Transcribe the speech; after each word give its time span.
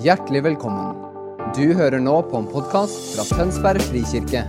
Hjertelig 0.00 0.40
velkommen. 0.46 0.94
Du 1.52 1.74
hører 1.76 2.00
nå 2.00 2.14
på 2.30 2.38
en 2.38 2.46
podkast 2.48 2.94
fra 3.12 3.24
Tønsberg 3.28 3.82
frikirke. 3.84 4.46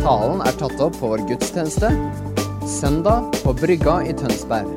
Talen 0.00 0.40
er 0.42 0.56
tatt 0.58 0.80
opp 0.82 0.96
på 0.98 1.10
vår 1.12 1.22
gudstjeneste 1.28 1.92
søndag 2.66 3.28
på 3.44 3.52
Brygga 3.54 4.00
i 4.02 4.16
Tønsberg. 4.18 4.72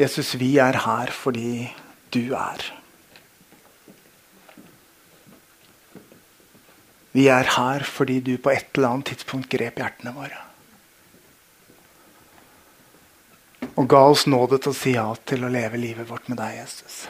Jesus, 0.00 0.32
vi 0.40 0.54
er 0.56 0.80
her 0.86 1.12
fordi 1.12 1.68
du 2.16 2.32
er. 2.32 2.64
Vi 7.12 7.30
er 7.32 7.54
her 7.60 7.84
fordi 7.84 8.22
du 8.24 8.34
på 8.40 8.56
et 8.56 8.72
eller 8.74 8.94
annet 8.96 9.12
tidspunkt 9.14 9.52
grep 9.52 9.84
hjertene 9.84 10.16
våre. 10.16 10.45
Og 13.76 13.88
ga 13.88 14.00
oss 14.08 14.24
nåde 14.26 14.58
til 14.58 14.72
å 14.72 14.76
si 14.76 14.94
ja 14.96 15.06
til 15.28 15.44
å 15.44 15.52
leve 15.52 15.76
livet 15.76 16.08
vårt 16.08 16.30
med 16.32 16.40
deg, 16.40 16.62
Jesus. 16.62 17.06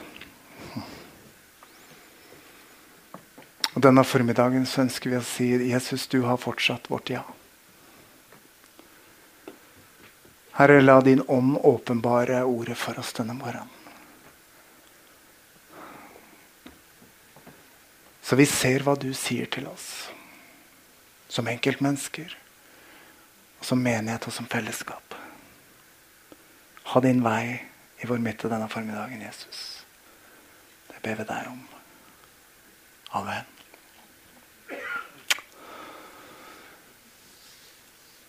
Og 3.76 3.82
Denne 3.84 4.02
formiddagen 4.08 4.66
så 4.66 4.82
ønsker 4.82 5.12
vi 5.12 5.18
å 5.20 5.24
si 5.24 5.46
Jesus, 5.70 6.08
du 6.10 6.22
har 6.26 6.40
fortsatt 6.42 6.90
vårt 6.90 7.12
ja. 7.12 7.22
Herre, 10.56 10.80
la 10.80 10.98
din 11.04 11.20
ånd 11.28 11.58
åpenbare 11.62 12.42
ordet 12.48 12.78
for 12.80 12.98
oss 12.98 13.12
denne 13.12 13.36
morgenen. 13.36 13.68
Så 18.26 18.34
vi 18.34 18.46
ser 18.50 18.82
hva 18.82 18.96
du 18.98 19.12
sier 19.14 19.46
til 19.46 19.68
oss. 19.70 20.08
Som 21.30 21.46
enkeltmennesker, 21.46 22.32
som 23.62 23.78
menighet 23.78 24.26
og 24.26 24.34
som 24.34 24.48
fellesskap. 24.50 25.05
Ha 26.96 27.00
din 27.04 27.18
vei 27.20 27.58
i 28.00 28.06
vår 28.08 28.22
midte 28.24 28.48
denne 28.48 28.70
formiddagen, 28.72 29.20
Jesus. 29.20 29.82
Det 30.88 30.96
ber 31.04 31.18
vi 31.18 31.24
deg 31.28 31.48
om. 31.50 31.58
Amen. 33.18 33.42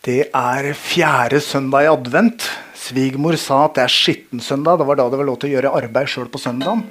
Det 0.03 0.17
er 0.35 0.67
fjerde 0.75 1.39
søndag 1.39 1.85
i 1.85 1.87
advent. 1.93 2.49
Svigermor 2.75 3.37
sa 3.39 3.61
at 3.69 3.77
det 3.77 3.85
er 3.85 3.93
skittensøndag. 3.93 4.81
Det 4.81 4.87
var 4.89 4.99
da 4.99 5.05
det 5.13 5.21
var 5.21 5.29
lov 5.29 5.37
til 5.39 5.53
å 5.53 5.53
gjøre 5.53 5.71
arbeid 5.79 6.11
sjøl 6.11 6.27
på 6.33 6.41
søndagen 6.43 6.83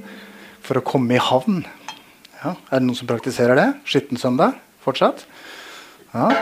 for 0.65 0.81
å 0.81 0.85
komme 0.95 1.19
i 1.19 1.21
havn. 1.21 1.61
Ja, 2.39 2.55
er 2.71 2.81
det 2.81 2.87
noen 2.87 2.97
som 2.97 3.11
praktiserer 3.11 3.61
det? 3.61 3.67
Skittensøndag 3.85 4.57
fortsatt? 4.87 5.27
Ja. 6.17 6.33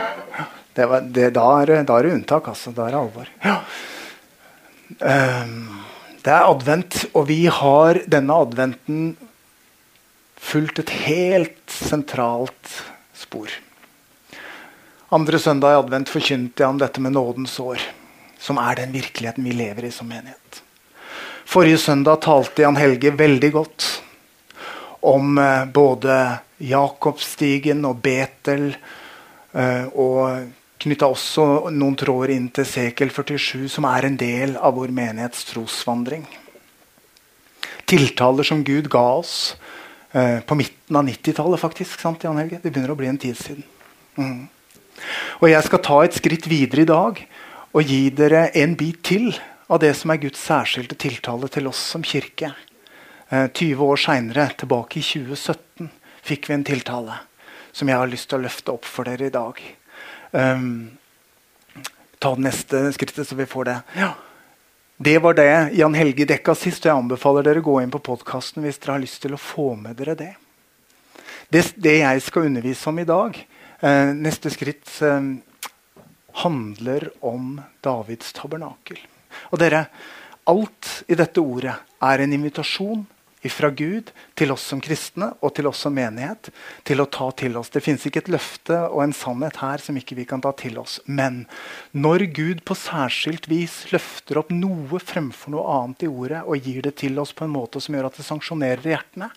Det 0.79 0.87
var, 0.87 1.03
det, 1.03 1.27
da, 1.35 1.49
er, 1.59 1.75
da, 1.83 1.99
er, 1.99 2.07
det 2.07 2.15
unntak, 2.21 2.47
altså. 2.55 2.71
Da 2.71 2.87
er 2.87 2.95
det 2.95 3.03
alvor. 3.03 3.35
Ja. 3.43 3.59
Um, 4.99 5.81
det 6.25 6.33
er 6.33 6.47
advent, 6.49 7.03
og 7.13 7.27
vi 7.29 7.45
har 7.51 8.01
denne 8.09 8.37
adventen 8.45 9.13
fulgt 10.41 10.81
et 10.81 10.93
helt 11.05 11.73
sentralt 11.73 12.81
spor. 13.17 13.49
Andre 15.15 15.39
søndag 15.39 15.73
i 15.73 15.79
advent 15.79 16.09
forkynte 16.09 16.63
jeg 16.63 16.69
om 16.69 16.81
dette 16.81 17.01
med 17.01 17.15
nådens 17.15 17.59
år, 17.61 17.81
som 18.41 18.57
er 18.61 18.81
den 18.81 18.93
virkeligheten 18.93 19.45
vi 19.45 19.53
lever 19.57 19.87
i 19.87 19.93
som 19.93 20.09
menighet. 20.09 20.61
Forrige 21.45 21.77
søndag 21.77 22.23
talte 22.25 22.65
Jan 22.65 22.77
Helge 22.77 23.13
veldig 23.15 23.51
godt 23.53 23.85
om 25.05 25.37
eh, 25.37 25.65
både 25.69 26.17
Jakobstigen 26.57 27.85
og 27.85 28.01
Betel. 28.01 28.71
Eh, 29.53 29.85
og 29.93 30.49
knytta 30.85 31.09
også 31.09 31.45
noen 31.73 31.95
tråder 31.97 32.35
inn 32.35 32.49
til 32.53 32.67
Sekel 32.69 33.11
47, 33.13 33.67
som 33.73 33.87
er 33.89 34.07
en 34.07 34.17
del 34.19 34.55
av 34.55 34.77
vår 34.77 34.93
menighets 34.95 35.45
trosvandring. 35.49 36.25
Tiltaler 37.89 38.47
som 38.47 38.63
Gud 38.65 38.89
ga 38.93 39.03
oss 39.19 39.55
eh, 40.13 40.41
på 40.45 40.57
midten 40.57 40.97
av 40.97 41.05
90-tallet, 41.07 41.61
faktisk. 41.61 41.99
sant, 42.01 42.23
Jan 42.25 42.37
Helge? 42.41 42.61
Det 42.61 42.71
begynner 42.71 42.93
å 42.93 42.99
bli 42.99 43.09
en 43.09 43.21
tid 43.21 43.37
siden. 43.39 43.65
Mm. 44.17 44.45
Og 45.41 45.49
jeg 45.51 45.67
skal 45.67 45.83
ta 45.85 45.99
et 46.05 46.15
skritt 46.17 46.47
videre 46.47 46.85
i 46.85 46.89
dag 46.89 47.19
og 47.75 47.91
gi 47.91 48.07
dere 48.15 48.47
en 48.55 48.77
bit 48.79 49.01
til 49.03 49.33
av 49.67 49.81
det 49.83 49.91
som 49.97 50.13
er 50.13 50.21
Guds 50.21 50.39
særskilte 50.39 50.95
tiltale 51.01 51.49
til 51.51 51.67
oss 51.67 51.81
som 51.93 52.05
kirke. 52.05 52.53
20 53.31 53.71
eh, 53.73 53.81
år 53.81 53.99
seinere, 53.99 54.51
tilbake 54.55 55.01
i 55.01 55.05
2017, 55.05 55.89
fikk 56.25 56.49
vi 56.49 56.55
en 56.55 56.67
tiltale 56.67 57.17
som 57.75 57.89
jeg 57.89 57.99
har 57.99 58.07
lyst 58.07 58.29
til 58.31 58.39
å 58.39 58.45
løfte 58.45 58.71
opp 58.71 58.87
for 58.87 59.09
dere 59.09 59.27
i 59.27 59.33
dag. 59.33 59.59
Um, 60.35 60.69
ta 62.19 62.33
det 62.35 62.45
neste 62.49 62.85
skrittet, 62.95 63.27
så 63.27 63.37
vi 63.39 63.47
får 63.47 63.69
det. 63.71 63.79
Ja. 63.95 64.13
Det 64.97 65.17
var 65.23 65.35
det 65.35 65.49
Jan 65.75 65.95
Helge 65.95 66.27
dekka 66.27 66.55
sist, 66.55 66.83
og 66.85 66.91
jeg 66.91 67.03
anbefaler 67.03 67.47
dere 67.47 67.63
å 67.63 67.67
gå 67.67 67.79
inn 67.81 67.91
på 67.91 68.03
podkasten 68.03 68.63
hvis 68.63 68.79
dere 68.79 68.97
har 68.97 69.03
lyst 69.03 69.21
til 69.23 69.35
å 69.35 69.41
få 69.41 69.73
med 69.79 69.97
dere 69.99 70.15
det. 70.19 70.33
Det, 71.51 71.65
det 71.75 71.99
jeg 71.99 72.23
skal 72.25 72.47
undervise 72.49 72.89
om 72.91 72.99
i 72.99 73.07
dag, 73.07 73.39
Eh, 73.79 74.13
neste 74.15 74.49
skritt 74.49 75.01
eh, 75.01 75.21
handler 76.43 77.09
om 77.25 77.59
Davids 77.83 78.31
tabernakel. 78.33 78.97
Og 79.51 79.59
dere, 79.59 79.85
alt 80.47 81.03
i 81.11 81.17
dette 81.17 81.43
ordet 81.43 81.75
er 82.01 82.23
en 82.23 82.35
invitasjon 82.37 83.03
fra 83.53 83.69
Gud 83.69 84.11
til 84.37 84.51
oss 84.53 84.65
som 84.69 84.81
kristne 84.83 85.31
og 85.41 85.53
til 85.57 85.67
oss 85.69 85.83
som 85.85 85.95
menighet 85.95 86.49
til 86.87 87.01
å 87.01 87.07
ta 87.11 87.29
til 87.37 87.57
oss. 87.59 87.71
Det 87.73 87.83
fins 87.85 88.05
ikke 88.07 88.23
et 88.23 88.31
løfte 88.33 88.77
og 88.87 89.03
en 89.03 89.15
sannhet 89.15 89.59
her 89.61 89.83
som 89.83 89.97
ikke 89.99 90.17
vi 90.17 90.27
kan 90.29 90.43
ta 90.43 90.53
til 90.57 90.79
oss. 90.81 90.97
Men 91.05 91.43
når 91.93 92.27
Gud 92.35 92.65
på 92.65 92.77
særskilt 92.79 93.49
vis 93.51 93.83
løfter 93.93 94.41
opp 94.41 94.53
noe 94.53 95.01
fremfor 95.01 95.55
noe 95.55 95.79
annet 95.79 96.07
i 96.07 96.11
ordet 96.11 96.43
og 96.45 96.67
gir 96.67 96.85
det 96.85 96.97
til 97.01 97.19
oss 97.21 97.33
på 97.35 97.47
en 97.47 97.55
måte 97.55 97.81
som 97.83 97.97
gjør 97.97 98.09
at 98.09 98.19
det 98.19 98.27
sanksjonerer 98.27 98.91
hjertene, 98.95 99.31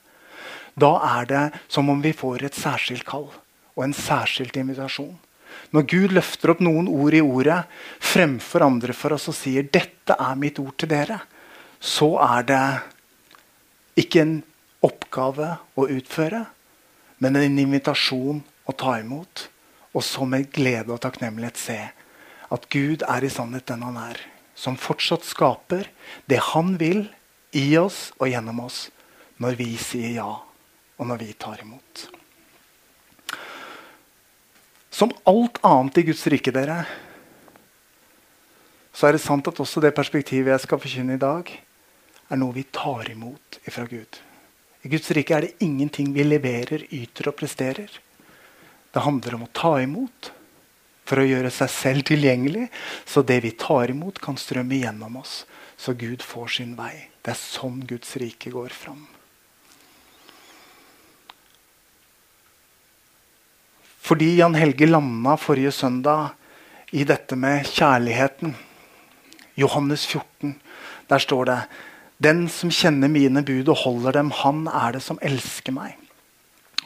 da 0.79 0.93
er 1.19 1.29
det 1.29 1.47
som 1.67 1.89
om 1.91 2.03
vi 2.03 2.15
får 2.15 2.45
et 2.47 2.59
særskilt 2.59 3.07
kall 3.09 3.31
og 3.79 3.83
en 3.85 3.97
særskilt 3.97 4.57
invitasjon. 4.59 5.17
Når 5.75 5.85
Gud 5.91 6.15
løfter 6.17 6.53
opp 6.53 6.61
noen 6.65 6.89
ord 6.89 7.15
i 7.15 7.23
ordet 7.25 7.59
fremfor 8.05 8.65
andre 8.65 8.95
for 8.97 9.17
oss 9.17 9.29
og 9.31 9.37
sier 9.37 9.67
'dette 9.67 10.15
er 10.15 10.39
mitt 10.39 10.59
ord 10.59 10.77
til 10.79 10.89
dere', 10.89 11.21
så 11.81 12.17
er 12.19 12.43
det 12.43 12.65
ikke 13.99 14.23
en 14.23 14.35
oppgave 14.85 15.57
å 15.79 15.87
utføre, 15.91 16.45
men 17.19 17.39
en 17.39 17.59
invitasjon 17.59 18.43
å 18.69 18.75
ta 18.79 18.99
imot. 19.01 19.49
Og 19.97 20.05
så 20.05 20.27
med 20.29 20.51
glede 20.55 20.93
og 20.95 21.01
takknemlighet 21.03 21.59
se 21.59 21.79
at 22.55 22.69
Gud 22.73 23.03
er 23.09 23.25
i 23.25 23.33
sannhet 23.33 23.67
den 23.69 23.83
han 23.83 23.99
er. 24.01 24.21
Som 24.59 24.79
fortsatt 24.79 25.27
skaper 25.27 25.89
det 26.31 26.41
han 26.53 26.77
vil 26.79 27.07
i 27.57 27.73
oss 27.81 28.09
og 28.19 28.31
gjennom 28.31 28.61
oss 28.67 28.89
når 29.43 29.59
vi 29.59 29.73
sier 29.81 30.17
ja, 30.19 30.31
og 30.99 31.07
når 31.07 31.23
vi 31.23 31.35
tar 31.39 31.61
imot. 31.63 32.09
Som 34.91 35.15
alt 35.31 35.61
annet 35.63 36.01
i 36.01 36.09
Guds 36.09 36.25
rike, 36.27 36.51
dere, 36.55 36.83
så 38.91 39.07
er 39.07 39.15
det 39.15 39.23
sant 39.23 39.47
at 39.47 39.61
også 39.63 39.83
det 39.85 39.95
perspektivet 39.95 40.51
jeg 40.51 40.65
skal 40.65 40.81
forkynne 40.83 41.15
i 41.15 41.23
dag, 41.23 41.53
er 42.29 42.41
noe 42.41 42.57
vi 42.57 42.65
tar 42.73 43.11
imot 43.11 43.61
fra 43.65 43.87
Gud. 43.89 44.21
I 44.83 44.91
Guds 44.93 45.11
rike 45.17 45.35
er 45.35 45.47
det 45.47 45.65
ingenting 45.65 46.13
vi 46.15 46.25
leverer, 46.27 46.85
yter 46.95 47.31
og 47.31 47.39
presterer. 47.41 47.91
Det 48.93 49.05
handler 49.05 49.37
om 49.37 49.47
å 49.47 49.53
ta 49.53 49.75
imot 49.83 50.33
for 51.09 51.23
å 51.23 51.27
gjøre 51.29 51.51
seg 51.53 51.71
selv 51.73 52.09
tilgjengelig, 52.11 52.69
så 53.09 53.25
det 53.25 53.41
vi 53.45 53.55
tar 53.57 53.91
imot, 53.91 54.21
kan 54.21 54.37
strømme 54.37 54.77
gjennom 54.77 55.17
oss, 55.21 55.43
så 55.77 55.95
Gud 55.97 56.25
får 56.25 56.59
sin 56.59 56.75
vei. 56.77 57.09
Det 57.25 57.33
er 57.33 57.41
sånn 57.41 57.81
Guds 57.89 58.17
rike 58.21 58.53
går 58.53 58.75
fram. 58.77 59.07
Fordi 64.09 64.31
Jan 64.39 64.57
Helge 64.57 64.87
landa 64.89 65.35
forrige 65.37 65.73
søndag 65.75 66.31
i 66.97 67.05
dette 67.05 67.37
med 67.37 67.67
kjærligheten. 67.69 68.55
Johannes 69.59 70.07
14, 70.07 70.55
der 71.11 71.21
står 71.21 71.49
det 71.51 71.59
Den 72.19 72.49
som 72.51 72.71
kjenner 72.75 73.11
mine 73.11 73.45
bud 73.47 73.69
og 73.71 73.85
holder 73.85 74.19
dem, 74.19 74.33
han 74.43 74.67
er 74.67 74.97
det 74.97 75.03
som 75.05 75.21
elsker 75.23 75.75
meg. 75.75 75.95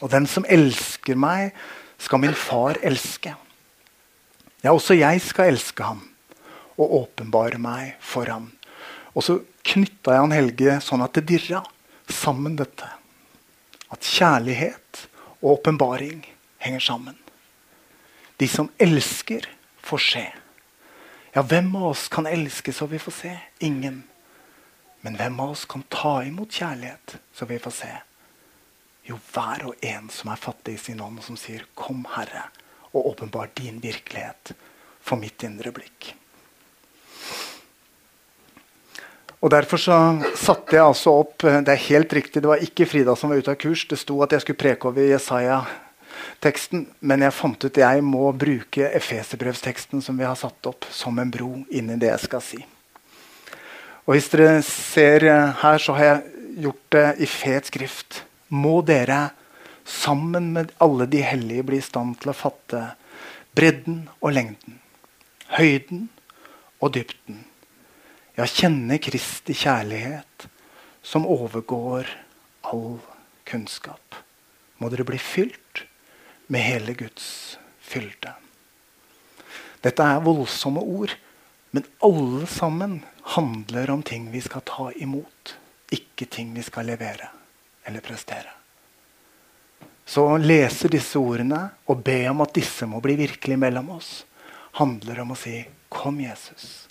Og 0.03 0.11
den 0.13 0.27
som 0.29 0.45
elsker 0.45 1.17
meg, 1.17 1.55
skal 2.03 2.21
min 2.21 2.35
far 2.37 2.81
elske. 2.83 3.33
Ja, 4.63 4.73
også 4.73 4.97
jeg 4.99 5.23
skal 5.25 5.53
elske 5.53 5.87
ham 5.87 6.03
og 6.77 6.95
åpenbare 7.03 7.61
meg 7.63 7.95
for 8.03 8.29
ham. 8.29 8.51
Og 9.15 9.25
så 9.25 9.39
knytta 9.67 10.19
han, 10.19 10.35
Helge 10.35 10.79
sånn 10.85 11.05
at 11.05 11.15
det 11.17 11.27
dirra 11.31 11.63
sammen 12.11 12.57
dette. 12.59 12.89
At 13.93 14.05
kjærlighet 14.09 15.07
og 15.41 15.59
åpenbaring 15.59 16.23
henger 16.63 16.83
sammen. 16.83 17.17
De 18.41 18.49
som 18.49 18.71
elsker, 18.81 19.47
får 19.83 20.03
se. 20.03 20.23
Ja, 21.35 21.43
hvem 21.43 21.73
av 21.75 21.89
oss 21.91 22.07
kan 22.13 22.29
elske 22.31 22.73
så 22.75 22.87
vi 22.87 23.01
får 23.03 23.15
se? 23.17 23.33
Ingen. 23.67 24.03
Men 25.03 25.19
hvem 25.19 25.41
av 25.43 25.51
oss 25.57 25.65
kan 25.67 25.83
ta 25.91 26.21
imot 26.25 26.51
kjærlighet 26.55 27.17
så 27.35 27.47
vi 27.51 27.59
får 27.59 27.75
se? 27.75 27.93
Jo, 29.03 29.19
hver 29.35 29.65
og 29.67 29.83
en 29.83 30.09
som 30.15 30.31
er 30.31 30.39
fattig 30.39 30.77
i 30.77 30.83
sin 30.83 31.01
ånd, 31.03 31.23
som 31.23 31.37
sier 31.37 31.65
'Kom, 31.75 32.07
Herre', 32.15 32.51
og 32.95 33.07
åpenbar 33.11 33.51
din 33.55 33.81
virkelighet 33.83 34.55
for 35.01 35.17
mitt 35.17 35.43
indre 35.43 35.73
blikk. 35.73 36.15
Og 39.43 39.51
Derfor 39.51 39.77
så 39.77 39.97
satte 40.39 40.77
jeg 40.77 40.85
altså 40.85 41.11
opp 41.11 41.39
Det 41.39 41.69
er 41.69 41.89
helt 41.89 42.13
riktig, 42.13 42.43
det 42.43 42.49
var 42.49 42.63
ikke 42.63 42.87
Frida 42.87 43.17
som 43.17 43.31
var 43.31 43.39
ute 43.39 43.51
av 43.51 43.57
kurs. 43.57 43.89
Det 43.89 43.99
sto 43.99 44.23
at 44.23 44.31
jeg 44.33 44.41
skulle 44.41 44.59
preke 44.59 44.89
over 44.89 45.03
Jesaja-teksten, 45.03 46.87
men 47.01 47.23
jeg 47.23 47.33
fant 47.33 47.65
ut 47.65 47.71
at 47.73 47.83
jeg 47.83 48.05
må 48.05 48.33
bruke 48.33 48.93
Efeserbrevsteksten 48.95 50.03
som 50.03 50.19
vi 50.19 50.25
har 50.25 50.39
satt 50.39 50.67
opp, 50.67 50.85
som 50.91 51.19
en 51.19 51.31
bro 51.31 51.65
inn 51.71 51.91
i 51.91 51.99
det 51.99 52.07
jeg 52.07 52.21
skal 52.21 52.41
si. 52.41 52.65
Og 54.07 54.17
Hvis 54.17 54.29
dere 54.33 54.63
ser 54.67 55.29
her, 55.63 55.79
så 55.79 55.95
har 55.95 56.05
jeg 56.05 56.49
gjort 56.65 56.83
det 56.91 57.07
i 57.23 57.27
fet 57.31 57.71
skrift. 57.71 58.25
Må 58.49 58.81
dere 58.83 59.31
sammen 59.85 60.53
med 60.57 60.75
alle 60.83 61.07
de 61.07 61.23
hellige 61.23 61.63
bli 61.67 61.79
i 61.79 61.85
stand 61.85 62.19
til 62.21 62.33
å 62.33 62.37
fatte 62.37 62.83
bredden 63.55 64.05
og 64.21 64.35
lengden, 64.35 64.79
høyden 65.55 66.09
og 66.81 66.95
dybden 66.97 67.45
ja, 68.37 68.47
kjenne 68.47 68.99
Kristi 69.03 69.55
kjærlighet, 69.57 70.47
som 71.03 71.27
overgår 71.29 72.09
all 72.69 73.01
kunnskap. 73.49 74.17
Må 74.79 74.91
dere 74.93 75.07
bli 75.07 75.19
fylt 75.21 75.85
med 76.53 76.65
hele 76.65 76.95
Guds 76.99 77.59
fylde. 77.83 78.35
Dette 79.83 80.07
er 80.07 80.23
voldsomme 80.23 80.83
ord, 80.83 81.13
men 81.73 81.85
alle 82.05 82.47
sammen 82.47 82.99
handler 83.35 83.91
om 83.91 84.03
ting 84.03 84.31
vi 84.31 84.41
skal 84.45 84.65
ta 84.69 84.91
imot, 84.93 85.55
ikke 85.93 86.27
ting 86.29 86.51
vi 86.55 86.65
skal 86.65 86.87
levere 86.87 87.31
eller 87.89 88.05
prestere. 88.05 88.53
Så 90.05 90.27
å 90.29 90.37
lese 90.37 90.91
disse 90.93 91.21
ordene 91.21 91.63
og 91.89 92.03
be 92.05 92.19
om 92.29 92.43
at 92.45 92.53
disse 92.57 92.85
må 92.89 93.01
bli 93.01 93.17
virkelig 93.23 93.57
mellom 93.57 93.89
oss, 93.97 94.11
handler 94.77 95.21
om 95.25 95.33
å 95.33 95.39
si 95.39 95.65
'Kom, 95.89 96.21
Jesus'. 96.21 96.89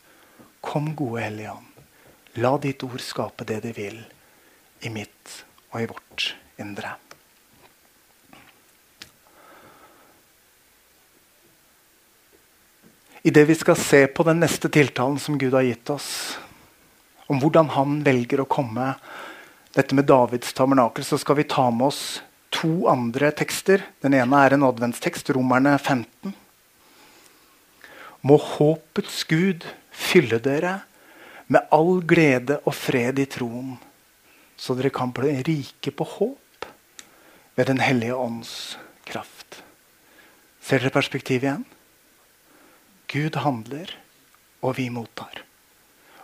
Kom, 0.61 0.95
gode 0.95 1.21
Hellige 1.21 1.51
Ånd. 1.51 1.71
La 2.35 2.57
ditt 2.57 2.83
ord 2.83 3.01
skape 3.01 3.45
det 3.45 3.61
det 3.63 3.77
vil 3.77 4.05
i 4.81 4.89
mitt 4.89 5.43
og 5.73 5.81
i 5.81 5.85
vårt 5.85 6.35
indre. 6.57 6.95
I 13.21 13.29
det 13.29 13.43
vi 13.45 13.55
skal 13.55 13.77
se 13.77 14.07
på 14.07 14.23
den 14.25 14.39
neste 14.41 14.69
tiltalen 14.69 15.19
som 15.21 15.37
Gud 15.37 15.53
har 15.53 15.61
gitt 15.61 15.89
oss, 15.93 16.39
om 17.29 17.37
hvordan 17.41 17.69
han 17.75 17.99
velger 18.03 18.41
å 18.41 18.49
komme 18.49 18.95
dette 19.75 19.95
med 19.95 20.07
Davids 20.09 20.53
tabernakel, 20.57 21.05
så 21.05 21.19
skal 21.21 21.37
vi 21.37 21.45
ta 21.45 21.67
med 21.69 21.91
oss 21.91 22.21
to 22.49 22.87
andre 22.89 23.29
tekster. 23.37 23.85
Den 24.01 24.17
ene 24.17 24.39
er 24.41 24.55
en 24.55 24.65
adventstekst, 24.65 25.29
Romerne 25.37 25.77
15. 25.77 26.33
Må 28.25 28.37
håpets 28.41 29.21
Gud 29.29 29.67
fylle 29.93 30.41
dere 30.41 30.79
med 31.51 31.69
all 31.73 32.01
glede 32.07 32.57
og 32.65 32.73
fred 32.73 33.21
i 33.21 33.27
troen, 33.29 33.75
så 34.57 34.73
dere 34.77 34.91
kan 34.93 35.13
bli 35.13 35.37
rike 35.45 35.93
på 35.93 36.07
håp 36.17 36.67
ved 37.55 37.67
Den 37.69 37.81
hellige 37.83 38.17
ånds 38.17 38.79
kraft. 39.05 39.61
Ser 40.61 40.81
dere 40.81 40.93
perspektivet 40.93 41.45
igjen? 41.45 41.65
Gud 43.11 43.35
handler, 43.43 43.89
og 44.63 44.77
vi 44.77 44.89
mottar. 44.89 45.41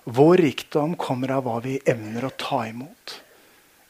Vår 0.04 0.38
rikdom 0.38 0.94
kommer 0.96 1.34
av 1.36 1.44
hva 1.44 1.58
vi 1.60 1.74
evner 1.84 2.30
å 2.30 2.36
ta 2.40 2.62
imot, 2.70 3.18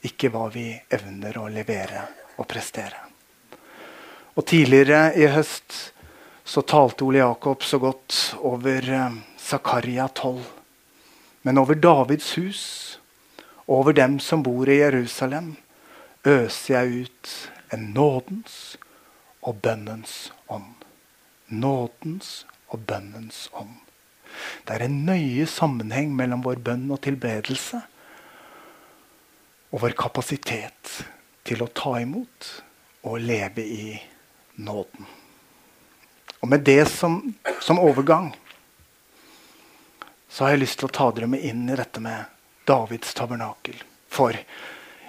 ikke 0.07 0.31
hva 0.33 0.47
vi 0.49 0.71
evner 0.89 1.37
å 1.37 1.45
levere 1.53 2.07
og 2.37 2.47
prestere. 2.49 3.03
Og 4.33 4.45
Tidligere 4.49 5.11
i 5.13 5.29
høst 5.29 5.77
så 6.47 6.63
talte 6.65 7.05
Ole 7.05 7.21
Jakob 7.21 7.61
så 7.61 7.77
godt 7.81 8.17
over 8.41 8.89
eh, 8.89 9.21
Zakaria 9.37 10.07
12. 10.07 10.41
Men 11.45 11.61
over 11.61 11.75
Davids 11.75 12.33
hus, 12.37 12.65
over 13.67 13.93
dem 13.93 14.17
som 14.19 14.41
bor 14.41 14.69
i 14.69 14.79
Jerusalem, 14.79 15.55
øser 16.25 16.79
jeg 16.79 17.05
ut 17.05 17.33
en 17.73 17.89
nådens 17.93 18.77
og 19.41 19.61
bønnens 19.61 20.31
ånd. 20.49 20.85
Nådens 21.47 22.45
og 22.73 22.83
bønnens 22.87 23.47
ånd. 23.57 23.75
Det 24.67 24.75
er 24.75 24.85
en 24.85 25.03
nøye 25.07 25.47
sammenheng 25.49 26.11
mellom 26.15 26.43
vår 26.45 26.59
bønn 26.63 26.89
og 26.91 27.01
tilbedelse 27.05 27.79
og 29.71 29.81
vår 29.83 29.95
kapasitet 29.99 30.97
til 31.47 31.63
å 31.63 31.71
ta 31.71 31.97
imot 32.01 32.49
og 33.07 33.21
leve 33.23 33.63
i 33.63 33.95
nåden. 34.59 35.07
Og 36.41 36.51
med 36.51 36.65
det 36.67 36.83
som, 36.91 37.21
som 37.63 37.79
overgang 37.81 38.33
så 40.29 40.45
har 40.45 40.53
jeg 40.53 40.65
lyst 40.67 40.81
til 40.81 40.89
å 40.89 40.93
ta 40.93 41.09
dere 41.15 41.29
med 41.31 41.43
inn 41.47 41.65
i 41.71 41.77
dette 41.77 42.01
med 42.03 42.27
Davids 42.67 43.15
tabernakel. 43.17 43.79
For 44.11 44.35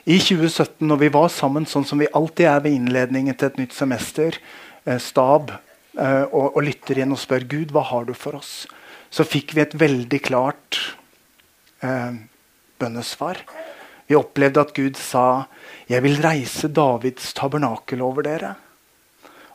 i 0.09 0.17
2017, 0.17 0.87
når 0.89 1.03
vi 1.03 1.11
var 1.13 1.29
sammen 1.33 1.67
sånn 1.69 1.85
som 1.85 2.01
vi 2.01 2.09
alltid 2.17 2.49
er 2.49 2.63
ved 2.65 2.79
innledningen 2.79 3.37
til 3.37 3.51
et 3.51 3.59
nytt 3.61 3.75
semester, 3.77 4.39
eh, 4.87 5.01
stab, 5.03 5.53
og, 5.99 6.57
og, 6.57 6.63
lytter 6.63 7.01
igjen 7.01 7.15
og 7.15 7.19
spør 7.19 7.47
Gud, 7.51 7.73
hva 7.75 7.83
har 7.91 8.07
du 8.07 8.15
for 8.15 8.39
oss? 8.39 8.69
Så 9.11 9.27
fikk 9.27 9.55
vi 9.57 9.65
et 9.65 9.75
veldig 9.79 10.21
klart 10.23 10.79
eh, 11.83 12.21
bønnesvar. 12.79 13.41
Vi 14.09 14.17
opplevde 14.17 14.63
at 14.63 14.75
Gud 14.77 14.97
sa, 14.97 15.49
'Jeg 15.89 16.03
vil 16.03 16.23
reise 16.23 16.69
Davids 16.69 17.33
tabernakel 17.33 18.03
over 18.03 18.23
dere.' 18.23 18.57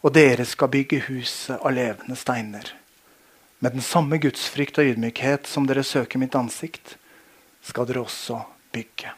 'Og 0.03 0.13
dere 0.13 0.45
skal 0.45 0.67
bygge 0.67 1.05
huset 1.07 1.57
av 1.61 1.71
levende 1.71 2.15
steiner.' 2.15 2.73
Med 3.59 3.71
den 3.71 3.81
samme 3.81 4.19
gudsfrykt 4.19 4.77
og 4.77 4.85
ydmykhet 4.91 5.47
som 5.47 5.65
dere 5.65 5.83
søker 5.83 6.19
mitt 6.19 6.35
ansikt, 6.35 6.97
skal 7.63 7.87
dere 7.87 8.03
også 8.03 8.41
bygge. 8.75 9.13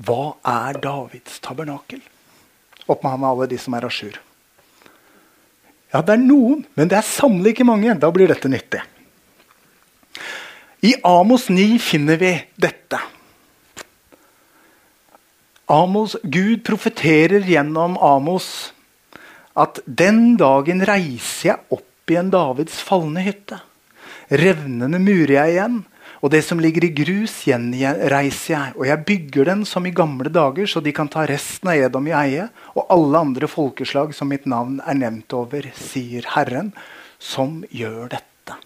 Hva 0.00 0.36
er 0.48 0.80
Davids 0.80 1.38
tabernakel? 1.44 2.00
Opp 2.86 3.02
med 3.02 3.14
ham 3.14 3.22
med 3.24 3.30
alle 3.30 3.48
de 3.50 3.58
som 3.58 3.74
er 3.74 3.86
à 3.86 3.90
jour. 3.90 4.18
Ja, 5.94 6.02
det 6.02 6.16
er 6.16 6.22
noen, 6.24 6.64
men 6.74 6.90
det 6.90 6.98
er 6.98 7.06
sannelig 7.06 7.54
ikke 7.54 7.68
mange. 7.68 7.94
Da 7.94 8.10
blir 8.10 8.28
dette 8.28 8.50
nyttig. 8.50 8.82
I 10.84 10.94
Amos 11.06 11.48
9 11.48 11.78
finner 11.80 12.18
vi 12.20 12.34
dette. 12.60 12.98
Amos, 15.70 16.16
Gud 16.22 16.60
profeterer 16.66 17.46
gjennom 17.48 17.96
Amos 17.96 18.74
at 19.56 19.78
den 19.86 20.34
dagen 20.36 20.82
reiser 20.84 21.54
jeg 21.54 21.62
opp 21.72 22.10
igjen 22.10 22.28
Davids 22.34 22.82
falne 22.84 23.22
hytte. 23.24 23.62
Revnende 24.28 24.98
murer 25.00 25.36
jeg 25.38 25.54
igjen, 25.54 25.78
og 26.24 26.30
det 26.32 26.40
som 26.46 26.60
ligger 26.62 26.86
i 26.86 26.92
grus, 26.96 27.34
gjenreiser 27.44 28.54
jeg. 28.54 28.72
Og 28.78 28.86
jeg 28.88 29.04
bygger 29.04 29.48
den 29.50 29.64
som 29.68 29.84
i 29.84 29.92
gamle 29.92 30.32
dager, 30.32 30.64
så 30.64 30.80
de 30.80 30.94
kan 30.96 31.10
ta 31.12 31.26
resten 31.28 31.68
av 31.68 31.76
Edom 31.76 32.08
i 32.08 32.14
eie, 32.16 32.46
og 32.72 32.88
alle 32.94 33.20
andre 33.26 33.50
folkeslag 33.50 34.14
som 34.16 34.32
mitt 34.32 34.48
navn 34.48 34.78
er 34.88 34.96
nevnt 34.96 35.36
over, 35.36 35.68
sier 35.76 36.24
Herren, 36.32 36.72
som 37.20 37.60
gjør 37.68 38.08
dette. 38.16 38.56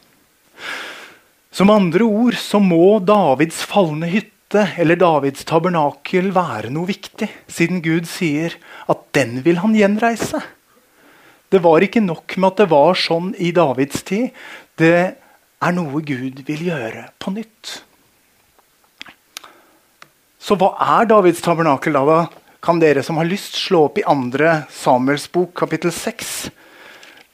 Som 1.50 1.74
andre 1.74 2.06
ord 2.06 2.38
så 2.38 2.62
må 2.62 3.00
Davids 3.02 3.64
falne 3.66 4.06
hytte 4.06 4.68
eller 4.78 4.94
Davids 5.00 5.42
tabernakel 5.48 6.30
være 6.36 6.70
noe 6.70 6.86
viktig, 6.94 7.26
siden 7.50 7.82
Gud 7.82 8.06
sier 8.06 8.54
at 8.86 9.02
den 9.18 9.40
vil 9.42 9.58
han 9.64 9.74
gjenreise. 9.74 10.44
Det 11.50 11.58
var 11.64 11.82
ikke 11.82 12.06
nok 12.06 12.38
med 12.38 12.52
at 12.52 12.62
det 12.62 12.70
var 12.70 12.94
sånn 13.02 13.32
i 13.34 13.50
Davids 13.56 14.06
tid. 14.06 14.30
Det 14.78 15.18
er 15.58 15.74
noe 15.74 16.02
Gud 16.06 16.42
vil 16.46 16.64
gjøre 16.70 17.08
på 17.18 17.32
nytt. 17.34 17.78
Så 20.38 20.56
hva 20.58 20.70
er 20.98 21.08
Davids 21.10 21.42
tabernakel 21.44 21.98
da? 21.98 22.22
Kan 22.64 22.80
dere 22.82 23.02
som 23.06 23.18
har 23.20 23.28
lyst, 23.28 23.58
slå 23.58 23.84
opp 23.88 23.98
i 24.00 24.06
andre 24.06 24.62
Samuels 24.72 25.26
bok, 25.30 25.52
kapittel 25.58 25.92
6. 25.94 26.32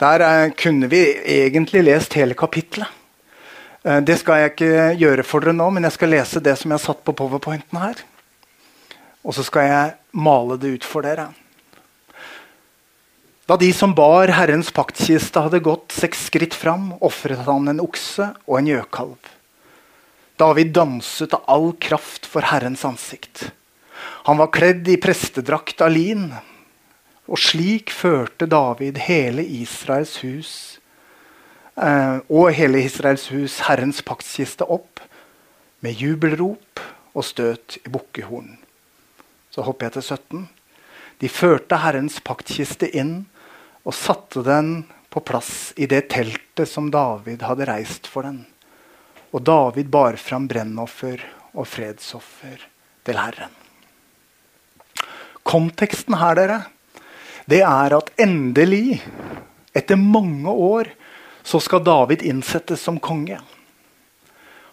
Der 0.03 0.25
eh, 0.25 0.53
kunne 0.59 0.89
vi 0.93 1.03
egentlig 1.37 1.85
lest 1.87 2.17
hele 2.19 2.37
kapittelet. 2.37 2.89
Eh, 3.85 4.01
det 4.05 4.19
skal 4.21 4.43
jeg 4.43 4.53
ikke 4.55 4.73
gjøre 5.01 5.25
for 5.25 5.45
dere 5.45 5.57
nå, 5.57 5.71
men 5.77 5.87
jeg 5.87 5.97
skal 5.97 6.13
lese 6.13 6.43
det 6.45 6.57
som 6.61 6.73
jeg 6.73 6.81
har 6.81 6.85
satt 6.85 7.05
på 7.07 7.17
powerpointen 7.17 7.81
her. 7.81 8.03
Og 9.25 9.37
så 9.37 9.45
skal 9.47 9.71
jeg 9.71 9.95
male 10.21 10.59
det 10.61 10.75
ut 10.75 10.89
for 10.89 11.07
dere. 11.07 11.31
Da 13.45 13.59
de 13.61 13.69
som 13.77 13.93
bar 13.93 14.31
Herrens 14.33 14.71
paktkiste, 14.73 15.43
hadde 15.45 15.61
gått 15.61 15.93
seks 15.93 16.23
skritt 16.31 16.55
fram, 16.57 16.95
ofret 17.05 17.43
han 17.45 17.69
en 17.69 17.83
okse 17.85 18.31
og 18.49 18.55
en 18.57 18.71
gjøkalv. 18.71 19.19
David 20.41 20.71
danset 20.73 21.35
av 21.37 21.45
all 21.53 21.75
kraft 21.77 22.25
for 22.25 22.49
Herrens 22.49 22.87
ansikt. 22.89 23.51
Han 24.25 24.41
var 24.41 24.49
kledd 24.55 24.89
i 24.89 24.97
prestedrakt 24.97 25.85
av 25.85 25.93
lin, 25.93 26.31
og 27.29 27.41
slik 27.41 27.93
førte 27.93 28.49
David 28.49 29.03
hele 29.05 29.45
Israels 29.45 30.17
hus 30.25 30.55
eh, 31.77 32.25
og 32.29 32.49
hele 32.57 32.81
Israels 32.85 33.29
hus 33.33 33.59
Herrens 33.69 34.01
paktkiste 34.05 34.65
opp 34.65 35.05
med 35.85 36.01
jubelrop 36.01 36.81
og 37.13 37.29
støt 37.29 37.77
i 37.85 37.93
bukkehorn. 37.93 38.57
Så 39.53 39.69
hopper 39.69 39.91
jeg 39.91 39.99
til 39.99 40.09
17. 40.17 40.49
De 41.21 41.33
førte 41.33 41.85
Herrens 41.85 42.19
paktkiste 42.25 42.89
inn 42.89 43.15
og 43.85 43.95
satte 43.97 44.43
den 44.45 44.77
på 45.13 45.23
plass 45.23 45.73
i 45.77 45.87
det 45.87 46.09
teltet 46.13 46.69
som 46.69 46.91
David 46.91 47.45
hadde 47.47 47.69
reist 47.69 48.09
for 48.11 48.27
den. 48.27 48.41
Og 49.35 49.43
David 49.45 49.91
bar 49.93 50.17
fram 50.19 50.49
brennoffer 50.51 51.21
og 51.55 51.69
fredsoffer 51.69 52.65
til 53.05 53.21
Herren. 53.21 53.53
Konteksten 55.45 56.17
her, 56.17 56.39
dere, 56.39 56.61
det 57.51 57.61
er 57.61 57.95
at 57.99 58.13
endelig, 58.21 59.03
etter 59.77 60.01
mange 60.01 60.51
år, 60.51 60.89
så 61.45 61.61
skal 61.61 61.85
David 61.85 62.25
innsettes 62.25 62.81
som 62.81 62.97
konge. 63.03 63.37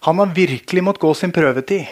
Han 0.07 0.21
har 0.21 0.31
virkelig 0.33 0.83
måttet 0.83 1.03
gå 1.03 1.11
sin 1.13 1.33
prøvetid. 1.35 1.89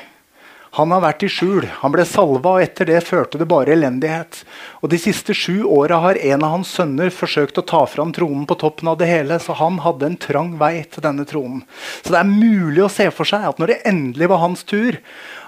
Han 0.78 0.92
har 0.94 1.02
vært 1.02 1.24
i 1.26 1.30
skjul. 1.32 1.66
Han 1.82 1.94
ble 1.96 2.04
salva, 2.06 2.52
og 2.56 2.62
etter 2.62 2.86
det 2.86 3.00
førte 3.08 3.40
det 3.42 3.48
bare 3.50 3.74
elendighet. 3.74 4.44
Og 4.84 4.92
De 4.94 5.00
siste 5.02 5.34
sju 5.34 5.64
åra 5.66 5.98
har 6.04 6.20
en 6.22 6.46
av 6.46 6.54
hans 6.60 6.74
sønner 6.78 7.10
forsøkt 7.14 7.58
å 7.58 7.66
ta 7.66 7.82
fram 7.90 8.12
tronen 8.14 8.46
på 8.50 8.58
toppen 8.62 8.92
av 8.92 9.00
det 9.02 9.10
hele, 9.10 9.40
så 9.42 9.58
han 9.58 9.80
hadde 9.82 10.06
en 10.06 10.20
trang 10.22 10.54
vei 10.62 10.84
til 10.86 11.06
denne 11.06 11.26
tronen. 11.30 11.64
Så 12.04 12.14
det 12.14 12.22
er 12.22 12.30
mulig 12.30 12.86
å 12.86 12.92
se 12.94 13.10
for 13.16 13.30
seg 13.30 13.48
at 13.50 13.62
når 13.62 13.74
det 13.74 13.80
endelig 13.90 14.30
var 14.30 14.44
hans 14.44 14.64
tur, 14.70 15.00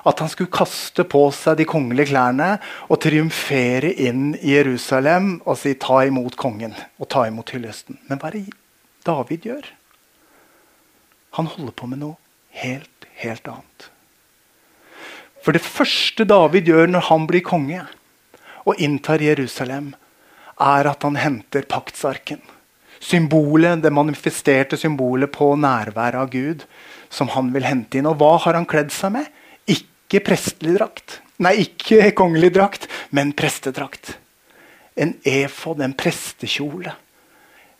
at 0.10 0.24
han 0.24 0.32
skulle 0.34 0.50
kaste 0.54 1.06
på 1.06 1.28
seg 1.38 1.60
de 1.60 1.70
kongelige 1.70 2.10
klærne 2.16 2.56
og 2.90 3.04
triumfere 3.06 3.94
inn 4.01 4.32
i 4.42 4.56
Jerusalem 4.56 5.36
og 5.46 5.60
si 5.62 5.75
'ta 5.75 6.01
imot 6.10 6.36
kongen' 6.36 6.74
og 6.98 7.10
ta 7.10 7.28
imot 7.30 7.54
hyllesten. 7.54 8.00
Men 8.10 8.18
hva 8.18 8.34
er 8.34 8.42
det 8.42 8.58
David 9.06 9.46
gjør? 9.46 9.66
Han 11.38 11.46
holder 11.46 11.72
på 11.72 11.88
med 11.88 12.00
noe 12.01 12.18
helt, 12.50 13.06
helt 13.22 13.48
annet. 13.48 13.90
For 15.41 15.57
det 15.57 15.63
første 15.65 16.25
David 16.27 16.69
gjør 16.69 16.91
når 16.91 17.07
han 17.10 17.25
blir 17.29 17.43
konge 17.45 17.81
og 18.62 18.77
inntar 18.77 19.24
Jerusalem, 19.24 19.93
er 20.62 20.89
at 20.91 21.01
han 21.01 21.17
henter 21.17 21.65
paktsarken. 21.65 22.41
Symbolet, 23.01 23.81
Det 23.81 23.89
manifesterte 23.89 24.77
symbolet 24.77 25.31
på 25.33 25.55
nærværet 25.57 26.21
av 26.21 26.29
Gud 26.29 26.65
som 27.10 27.31
han 27.33 27.50
vil 27.53 27.65
hente 27.65 27.98
inn. 27.98 28.05
Og 28.05 28.19
hva 28.21 28.38
har 28.43 28.53
han 28.53 28.67
kledd 28.69 28.93
seg 28.93 29.15
med? 29.17 29.29
Ikke 29.65 30.21
prestelig 30.21 30.77
drakt. 30.77 31.19
Nei, 31.41 31.65
ikke 31.65 32.12
kongelig 32.21 32.53
drakt, 32.53 32.88
men 33.10 33.33
prestedrakt. 33.33 34.15
En 34.93 35.15
efod, 35.25 35.81
en 35.81 35.98
prestekjole. 35.98 36.93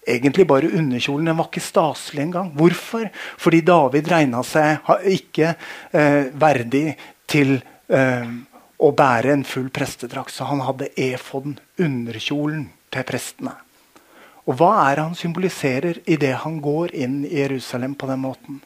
Egentlig 0.10 0.48
bare 0.50 0.72
underkjolen. 0.74 1.30
Den 1.30 1.38
var 1.38 1.52
ikke 1.52 1.62
staselig 1.62 2.26
engang. 2.26 2.50
Hvorfor? 2.58 3.06
Fordi 3.38 3.62
David 3.62 4.10
regna 4.10 4.42
seg 4.48 4.90
ikke 5.14 5.54
eh, 5.54 6.32
verdig 6.42 6.88
til 7.32 7.58
eh, 7.88 8.32
å 8.82 8.92
bære 8.98 9.36
en 9.36 9.46
full 9.48 9.70
prestedrakt. 9.74 10.34
Så 10.36 10.48
han 10.50 10.64
hadde 10.66 10.92
efoden, 11.00 11.58
underkjolen, 11.80 12.70
til 12.92 13.08
prestene. 13.08 13.56
Og 14.50 14.58
hva 14.60 14.72
er 14.90 14.98
det 14.98 15.06
han 15.06 15.16
symboliserer 15.16 16.02
idet 16.10 16.34
han 16.44 16.58
går 16.64 16.96
inn 16.98 17.22
i 17.28 17.38
Jerusalem 17.40 17.94
på 17.96 18.10
den 18.10 18.24
måten? 18.26 18.62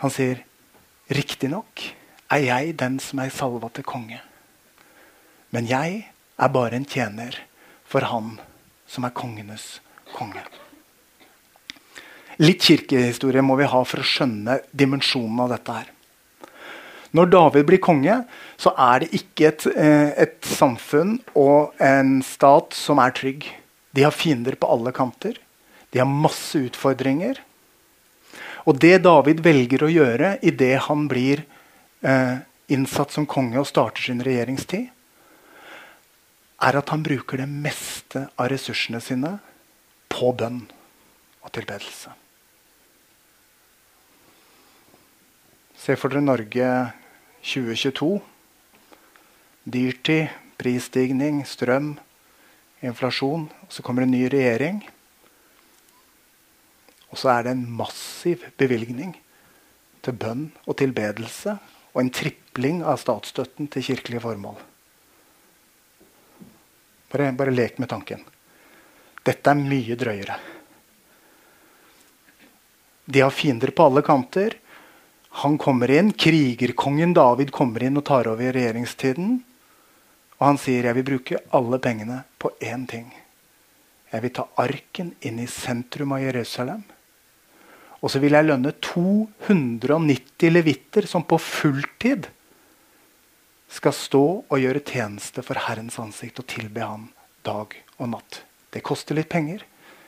Han 0.00 0.10
sier, 0.10 0.44
'Riktignok 1.10 1.82
er 2.32 2.40
jeg 2.46 2.76
den 2.80 2.98
som 2.98 3.18
er 3.20 3.30
salva 3.30 3.68
til 3.68 3.84
konge.' 3.84 4.22
'Men 5.50 5.66
jeg 5.68 6.08
er 6.38 6.48
bare 6.48 6.76
en 6.76 6.84
tjener 6.84 7.36
for 7.84 8.00
han 8.00 8.40
som 8.86 9.04
er 9.04 9.10
kongenes 9.10 9.80
konge.' 10.14 10.46
Litt 12.38 12.62
kirkehistorie 12.62 13.42
må 13.42 13.54
vi 13.56 13.68
ha 13.70 13.84
for 13.84 14.00
å 14.00 14.06
skjønne 14.06 14.58
dimensjonen 14.72 15.40
av 15.44 15.52
dette 15.52 15.72
her. 15.72 15.93
Når 17.14 17.30
David 17.30 17.66
blir 17.68 17.82
konge, 17.82 18.16
så 18.58 18.72
er 18.74 19.04
det 19.04 19.12
ikke 19.14 19.46
et, 19.52 19.66
eh, 19.70 20.10
et, 20.24 20.38
samfunn 20.42 21.20
og 21.38 21.74
en 21.78 22.16
stat 22.26 22.74
som 22.74 22.98
er 22.98 23.14
trygg. 23.14 23.46
De 23.94 24.02
har 24.02 24.10
fiender 24.10 24.56
på 24.58 24.66
alle 24.66 24.90
kanter. 24.92 25.38
De 25.92 26.00
har 26.02 26.10
masse 26.10 26.58
utfordringer. 26.58 27.38
Og 28.66 28.80
det 28.82 29.04
David 29.04 29.44
velger 29.44 29.84
å 29.84 29.92
gjøre 29.92 30.38
idet 30.42 30.88
han 30.88 31.06
blir 31.06 31.44
eh, 32.02 32.42
innsatt 32.66 33.14
som 33.14 33.28
konge 33.30 33.60
og 33.60 33.68
starter 33.68 34.02
sin 34.02 34.24
regjeringstid, 34.24 34.90
er 36.64 36.78
at 36.80 36.90
han 36.90 37.04
bruker 37.04 37.38
det 37.38 37.48
meste 37.50 38.26
av 38.40 38.48
ressursene 38.50 39.00
sine 39.04 39.36
på 40.10 40.32
bønn 40.34 40.64
og 41.44 41.52
tilbedelse. 41.54 42.10
Se 45.84 45.94
for 46.00 46.08
dere 46.08 46.24
Norge 46.24 46.68
2022. 47.44 48.22
Dyrtid, 49.64 50.32
prisstigning, 50.56 51.42
strøm, 51.46 51.94
inflasjon. 52.84 53.46
Og 53.66 53.72
så 53.72 53.84
kommer 53.84 54.06
en 54.06 54.14
ny 54.14 54.24
regjering. 54.32 54.80
Og 57.12 57.20
så 57.20 57.30
er 57.36 57.44
det 57.44 57.54
en 57.54 57.66
massiv 57.78 58.42
bevilgning 58.58 59.12
til 60.04 60.16
bønn 60.18 60.48
og 60.64 60.78
tilbedelse. 60.80 61.58
Og 61.92 62.00
en 62.02 62.10
tripling 62.10 62.80
av 62.82 62.98
statsstøtten 63.02 63.68
til 63.70 63.86
kirkelige 63.92 64.24
formål. 64.24 64.56
Bare, 67.12 67.30
bare 67.36 67.54
lek 67.54 67.78
med 67.78 67.92
tanken. 67.92 68.24
Dette 69.24 69.52
er 69.52 69.60
mye 69.60 69.96
drøyere. 69.96 70.40
De 73.04 73.20
har 73.20 73.32
fiender 73.32 73.70
på 73.70 73.86
alle 73.86 74.02
kanter. 74.02 74.56
Han 75.42 75.58
kommer 75.58 75.90
inn, 75.90 76.12
Krigerkongen 76.12 77.14
David 77.14 77.50
kommer 77.50 77.82
inn 77.82 77.98
og 77.98 78.04
tar 78.06 78.28
over 78.30 78.54
regjeringstiden. 78.54 79.40
Og 80.38 80.44
han 80.46 80.58
sier 80.62 80.86
jeg 80.86 80.98
vil 81.00 81.08
bruke 81.08 81.40
alle 81.58 81.80
pengene 81.82 82.20
på 82.38 82.52
én 82.62 82.84
ting. 82.90 83.08
Jeg 84.12 84.22
vil 84.22 84.34
ta 84.36 84.44
arken 84.62 85.10
inn 85.26 85.40
i 85.42 85.48
sentrum 85.50 86.14
av 86.14 86.22
Jerusalem. 86.22 86.84
Og 87.98 88.12
så 88.12 88.20
vil 88.22 88.36
jeg 88.36 88.46
lønne 88.46 88.74
290 88.84 90.54
levitter 90.54 91.08
som 91.10 91.24
på 91.26 91.40
fulltid 91.40 92.28
skal 93.74 93.96
stå 93.96 94.24
og 94.44 94.60
gjøre 94.60 94.84
tjeneste 94.86 95.42
for 95.42 95.58
Herrens 95.66 95.98
ansikt 95.98 96.38
og 96.44 96.46
tilbe 96.52 96.84
ham 96.84 97.08
dag 97.42 97.74
og 97.98 98.12
natt. 98.12 98.44
Det 98.70 98.84
koster 98.86 99.18
litt 99.18 99.32
penger. 99.32 99.64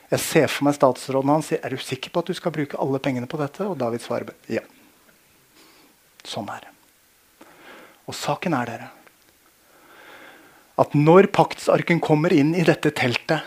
Jeg 0.07 0.23
ser 0.23 0.47
for 0.47 0.69
meg 0.69 0.77
statsråden 0.77 1.33
hans 1.33 1.51
sier 1.51 1.59
er 1.65 1.75
du 1.75 1.83
sikker 1.83 2.13
på 2.13 2.23
at 2.23 2.31
du 2.31 2.37
skal 2.37 2.55
bruke 2.55 2.79
alle 2.79 3.03
pengene 3.03 3.27
på 3.27 3.39
dette. 3.41 3.67
Og 3.67 3.75
David 3.79 4.05
svarer 4.05 4.31
ja. 4.47 4.63
Sånn 6.25 6.49
er 6.49 6.65
det. 6.65 6.73
Og 8.07 8.15
saken 8.15 8.55
er 8.55 8.69
dere 8.71 8.89
at 10.77 10.93
når 10.93 11.31
paktsarken 11.33 11.99
kommer 12.03 12.33
inn 12.33 12.53
i 12.53 12.65
dette 12.65 12.91
teltet, 12.93 13.41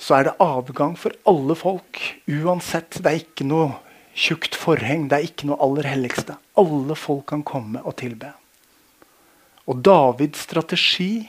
så 0.00 0.18
er 0.18 0.28
det 0.28 0.36
avgang 0.40 0.94
for 0.96 1.12
alle 1.28 1.56
folk. 1.56 2.00
Uansett. 2.28 2.96
Det 3.00 3.10
er 3.10 3.20
ikke 3.20 3.46
noe 3.48 3.74
tjukt 4.16 4.56
forheng. 4.56 5.08
Det 5.10 5.18
er 5.18 5.28
ikke 5.28 5.50
noe 5.50 5.60
aller 5.64 5.88
helligste. 5.88 6.38
Alle 6.56 6.96
folk 6.96 7.26
kan 7.32 7.44
komme 7.44 7.82
og 7.84 7.96
tilbe. 8.00 8.32
Og 9.68 9.82
Davids 9.84 10.44
strategi 10.46 11.26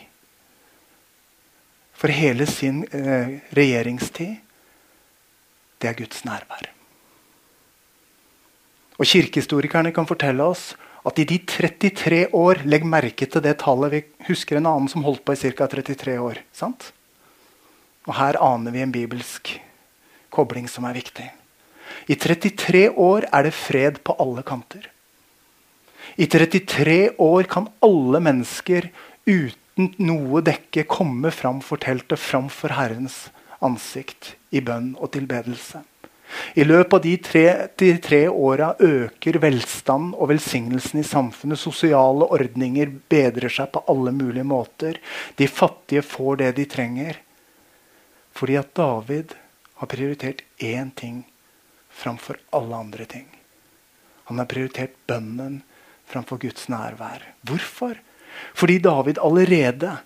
for 1.97 2.13
hele 2.13 2.45
sin 2.45 2.83
eh, 2.93 3.39
regjeringstid, 3.57 4.35
det 5.81 5.89
er 5.89 5.97
Guds 5.97 6.23
nærvær. 6.27 6.76
Og 8.97 9.05
Kirkehistorikerne 9.05 9.93
kan 9.93 10.07
fortelle 10.09 10.43
oss 10.43 10.71
at 11.07 11.19
i 11.21 11.27
de 11.29 11.37
33 11.45 12.27
år 12.35 12.63
Legg 12.67 12.85
merke 12.87 13.27
til 13.29 13.43
det 13.45 13.59
tallet. 13.61 13.93
Vi 13.93 14.27
husker 14.31 14.57
en 14.57 14.69
annen 14.69 14.89
som 14.91 15.05
holdt 15.05 15.23
på 15.25 15.35
i 15.35 15.53
ca. 15.53 15.67
33 15.69 16.17
år. 16.19 16.41
sant? 16.51 16.91
Og 18.07 18.15
Her 18.17 18.39
aner 18.41 18.71
vi 18.71 18.81
en 18.81 18.91
bibelsk 18.91 19.53
kobling 20.33 20.67
som 20.67 20.87
er 20.87 20.97
viktig. 20.97 21.27
I 22.07 22.15
33 22.15 22.89
år 22.91 23.27
er 23.31 23.47
det 23.47 23.53
fred 23.55 24.01
på 24.03 24.15
alle 24.19 24.43
kanter. 24.43 24.89
I 26.17 26.25
33 26.25 27.15
år 27.19 27.47
kan 27.51 27.67
alle 27.83 28.19
mennesker 28.23 28.89
uten 29.27 29.91
noe 30.01 30.41
dekke 30.41 30.87
komme 30.89 31.31
fram 31.31 31.59
for 31.61 31.77
teltet, 31.77 32.19
framfor 32.19 32.73
Herrens 32.73 33.27
ansikt 33.61 34.33
i 34.51 34.61
bønn 34.63 34.95
og 34.97 35.11
tilbedelse. 35.13 35.83
I 36.55 36.65
løpet 36.65 36.93
av 36.93 37.01
de 37.03 37.13
tre, 37.23 37.45
de 37.77 37.91
tre 38.03 38.21
åra 38.27 38.73
øker 38.79 39.39
velstand 39.41 40.15
og 40.15 40.31
velsignelsen 40.31 41.01
i 41.01 41.05
samfunnet. 41.07 41.59
Sosiale 41.59 42.27
ordninger 42.33 42.91
bedrer 43.09 43.53
seg 43.53 43.71
på 43.73 43.83
alle 43.91 44.13
mulige 44.15 44.47
måter. 44.47 44.99
De 45.37 45.47
fattige 45.47 46.05
får 46.05 46.43
det 46.43 46.51
de 46.59 46.67
trenger. 46.69 47.21
Fordi 48.37 48.57
at 48.59 48.73
David 48.77 49.33
har 49.81 49.89
prioritert 49.89 50.43
én 50.59 50.91
ting 50.95 51.23
framfor 51.89 52.37
alle 52.53 52.75
andre 52.75 53.05
ting. 53.05 53.27
Han 54.29 54.41
har 54.41 54.49
prioritert 54.49 54.95
bønnen 55.07 55.61
framfor 56.07 56.39
Guds 56.41 56.67
nærvær. 56.69 57.23
Hvorfor? 57.47 57.97
Fordi 58.53 58.77
David 58.83 59.21
allerede, 59.23 59.97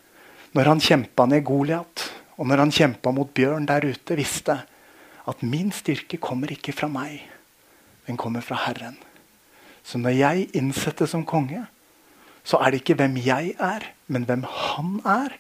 når 0.56 0.70
han 0.72 0.84
kjempa 0.84 1.26
ned 1.26 1.44
Goliat, 1.48 2.08
og 2.38 2.48
når 2.48 2.64
han 2.66 2.74
kjempa 2.74 3.12
mot 3.14 3.32
bjørn 3.34 3.68
der 3.70 3.86
ute, 3.86 4.16
visste 4.18 4.62
at 5.32 5.44
min 5.46 5.72
styrke 5.76 6.20
kommer 6.22 6.52
ikke 6.52 6.76
fra 6.76 6.90
meg, 6.92 7.22
den 8.08 8.20
kommer 8.20 8.44
fra 8.46 8.60
Herren. 8.66 8.98
Så 9.84 9.98
når 9.98 10.18
jeg 10.18 10.50
innsettes 10.58 11.14
som 11.14 11.26
konge, 11.26 11.64
så 12.44 12.60
er 12.62 12.72
det 12.72 12.82
ikke 12.82 12.98
hvem 13.00 13.18
jeg 13.22 13.56
er, 13.62 13.86
men 14.08 14.26
hvem 14.28 14.46
han 14.48 15.00
er, 15.08 15.38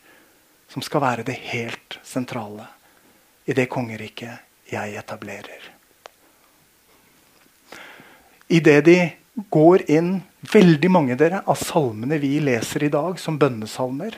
som 0.71 0.83
skal 0.85 1.03
være 1.03 1.27
det 1.27 1.35
helt 1.51 1.99
sentrale 2.07 2.67
i 3.49 3.55
det 3.57 3.67
kongeriket 3.69 4.71
jeg 4.71 4.95
etablerer. 4.99 5.69
Idet 8.51 8.81
de 8.85 8.97
går 9.51 9.85
inn, 9.91 10.19
veldig 10.51 10.91
mange 10.91 11.15
dere, 11.19 11.41
av 11.47 11.59
salmene 11.59 12.19
vi 12.21 12.37
leser 12.43 12.85
i 12.87 12.91
dag 12.93 13.19
som 13.19 13.39
bønnesalmer, 13.39 14.17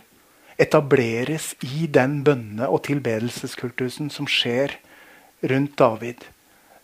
etableres 0.57 1.53
i 1.65 1.87
den 1.89 2.21
bønne- 2.25 2.69
og 2.69 2.83
tilbedelseskultusen 2.87 4.11
som 4.13 4.29
skjer 4.29 4.75
rundt 5.43 5.75
David 5.77 6.23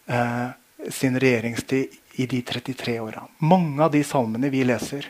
eh, 0.08 0.48
sin 0.92 1.20
regjeringstid 1.20 1.96
i 2.20 2.28
de 2.30 2.42
33 2.42 3.00
åra. 3.00 3.24
Mange 3.38 3.84
av 3.84 3.92
de 3.94 4.04
salmene 4.04 4.52
vi 4.52 4.66
leser, 4.68 5.08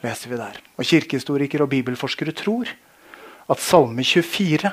leser 0.00 0.32
vi 0.32 0.40
der. 0.40 0.60
Og 0.78 0.88
Kirkehistorikere 0.88 1.66
og 1.66 1.72
bibelforskere 1.72 2.32
tror 2.36 2.70
at 3.48 3.64
salme 3.64 4.04
24 4.04 4.72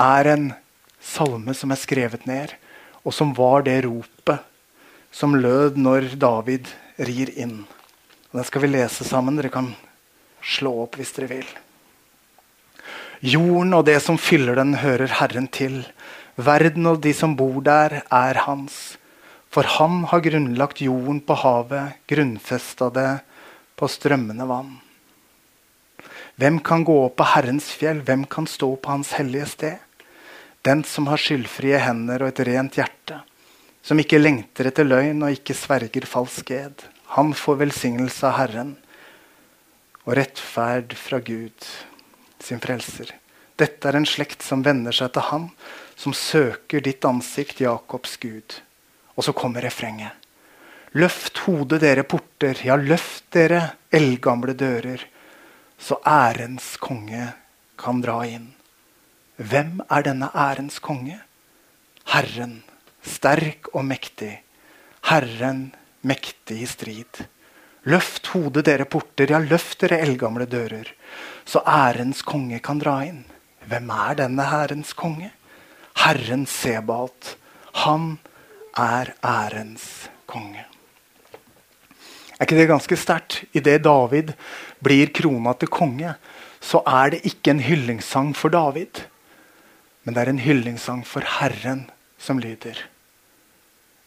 er 0.00 0.30
en 0.32 0.52
salme 1.00 1.54
som 1.56 1.72
er 1.72 1.80
skrevet 1.80 2.26
ned, 2.28 2.54
og 3.04 3.14
som 3.16 3.32
var 3.36 3.64
det 3.66 3.80
ropet 3.86 4.46
som 5.10 5.34
lød 5.36 5.78
når 5.80 6.14
David 6.20 6.68
rir 7.00 7.32
inn. 7.34 7.64
Og 8.30 8.38
Den 8.38 8.46
skal 8.46 8.62
vi 8.62 8.70
lese 8.70 9.04
sammen. 9.04 9.36
Dere 9.36 9.50
kan 9.52 9.72
slå 10.40 10.84
opp 10.84 11.00
hvis 11.00 11.12
dere 11.16 11.30
vil. 11.32 11.48
Jorden 13.20 13.74
og 13.76 13.84
det 13.88 13.98
som 14.00 14.16
fyller 14.20 14.56
den, 14.56 14.78
hører 14.80 15.18
Herren 15.18 15.48
til. 15.52 15.82
Verden 16.40 16.86
og 16.88 17.00
de 17.04 17.12
som 17.16 17.36
bor 17.36 17.60
der, 17.64 18.00
er 18.06 18.42
hans. 18.46 18.96
For 19.50 19.66
han 19.66 20.04
har 20.08 20.22
grunnlagt 20.24 20.80
jorden 20.84 21.18
på 21.26 21.36
havet, 21.42 21.98
grunnfesta 22.08 22.88
det 22.94 23.10
på 23.76 23.88
strømmende 23.90 24.46
vann. 24.46 24.78
Hvem 26.40 26.60
kan 26.64 26.84
gå 26.86 26.94
opp 27.04 27.18
på 27.20 27.26
Herrens 27.34 27.66
fjell, 27.76 28.00
hvem 28.06 28.22
kan 28.30 28.46
stå 28.48 28.70
på 28.80 28.94
Hans 28.94 29.12
hellige 29.18 29.48
sted? 29.50 29.76
Den 30.64 30.84
som 30.88 31.08
har 31.10 31.20
skyldfrie 31.20 31.80
hender 31.80 32.22
og 32.22 32.30
et 32.30 32.42
rent 32.48 32.78
hjerte, 32.78 33.18
som 33.84 34.00
ikke 34.00 34.20
lengter 34.20 34.70
etter 34.70 34.88
løgn 34.88 35.20
og 35.24 35.36
ikke 35.36 35.56
sverger 35.56 36.06
falsk 36.08 36.52
ed. 36.56 36.84
Han 37.16 37.34
får 37.36 37.60
velsignelse 37.64 38.24
av 38.28 38.38
Herren 38.38 38.74
og 40.06 40.14
rettferd 40.16 40.94
fra 40.96 41.20
Gud, 41.24 41.68
sin 42.40 42.60
frelser. 42.62 43.12
Dette 43.60 43.88
er 43.88 43.98
en 43.98 44.08
slekt 44.08 44.44
som 44.44 44.64
venner 44.64 44.96
seg 44.96 45.12
til 45.12 45.26
Han, 45.28 45.50
som 46.00 46.14
søker 46.16 46.80
ditt 46.80 47.04
ansikt, 47.04 47.60
Jakobs 47.60 48.16
Gud. 48.22 48.56
Og 49.16 49.26
så 49.26 49.34
kommer 49.36 49.60
refrenget. 49.60 50.16
Løft 50.96 51.44
hodet, 51.44 51.82
dere 51.84 52.02
porter, 52.08 52.56
ja, 52.64 52.74
løft 52.74 53.26
dere 53.36 53.76
eldgamle 53.94 54.56
dører, 54.58 55.02
så 55.78 56.00
ærens 56.08 56.72
konge 56.80 57.28
kan 57.78 58.00
dra 58.02 58.22
inn. 58.26 58.48
Hvem 59.36 59.78
er 59.88 60.06
denne 60.08 60.30
ærens 60.34 60.80
konge? 60.82 61.20
Herren, 62.10 62.62
sterk 63.04 63.70
og 63.74 63.84
mektig. 63.86 64.32
Herren, 65.08 65.70
mektig 66.02 66.62
i 66.64 66.68
strid. 66.68 67.20
Løft 67.88 68.32
hodet, 68.32 68.64
dere 68.66 68.88
porter, 68.88 69.30
ja, 69.36 69.40
løft 69.40 69.84
dere 69.84 70.00
eldgamle 70.04 70.48
dører, 70.48 70.88
så 71.44 71.62
ærens 71.64 72.24
konge 72.26 72.58
kan 72.64 72.80
dra 72.80 72.98
inn. 73.06 73.22
Hvem 73.68 73.92
er 73.94 74.18
denne 74.24 74.48
ærens 74.60 74.92
konge? 74.96 75.30
Herren 76.00 76.46
Sebalt. 76.48 77.36
Han 77.84 78.18
er 78.78 79.12
ærens 79.24 80.08
konge. 80.26 80.64
Er 82.38 82.46
ikke 82.46 82.56
det 82.56 82.70
ganske 82.70 82.96
sterkt? 82.96 83.42
Idet 83.52 83.82
David 83.84 84.32
blir 84.80 85.10
krona 85.12 85.52
til 85.60 85.68
konge, 85.68 86.14
så 86.60 86.80
er 86.88 87.12
det 87.12 87.24
ikke 87.28 87.52
en 87.52 87.60
hyllingssang 87.64 88.32
for 88.36 88.52
David, 88.52 89.02
men 90.04 90.16
det 90.16 90.22
er 90.22 90.30
en 90.32 90.40
hyllingssang 90.40 91.02
for 91.04 91.24
Herren 91.38 91.90
som 92.20 92.40
lyder. 92.40 92.80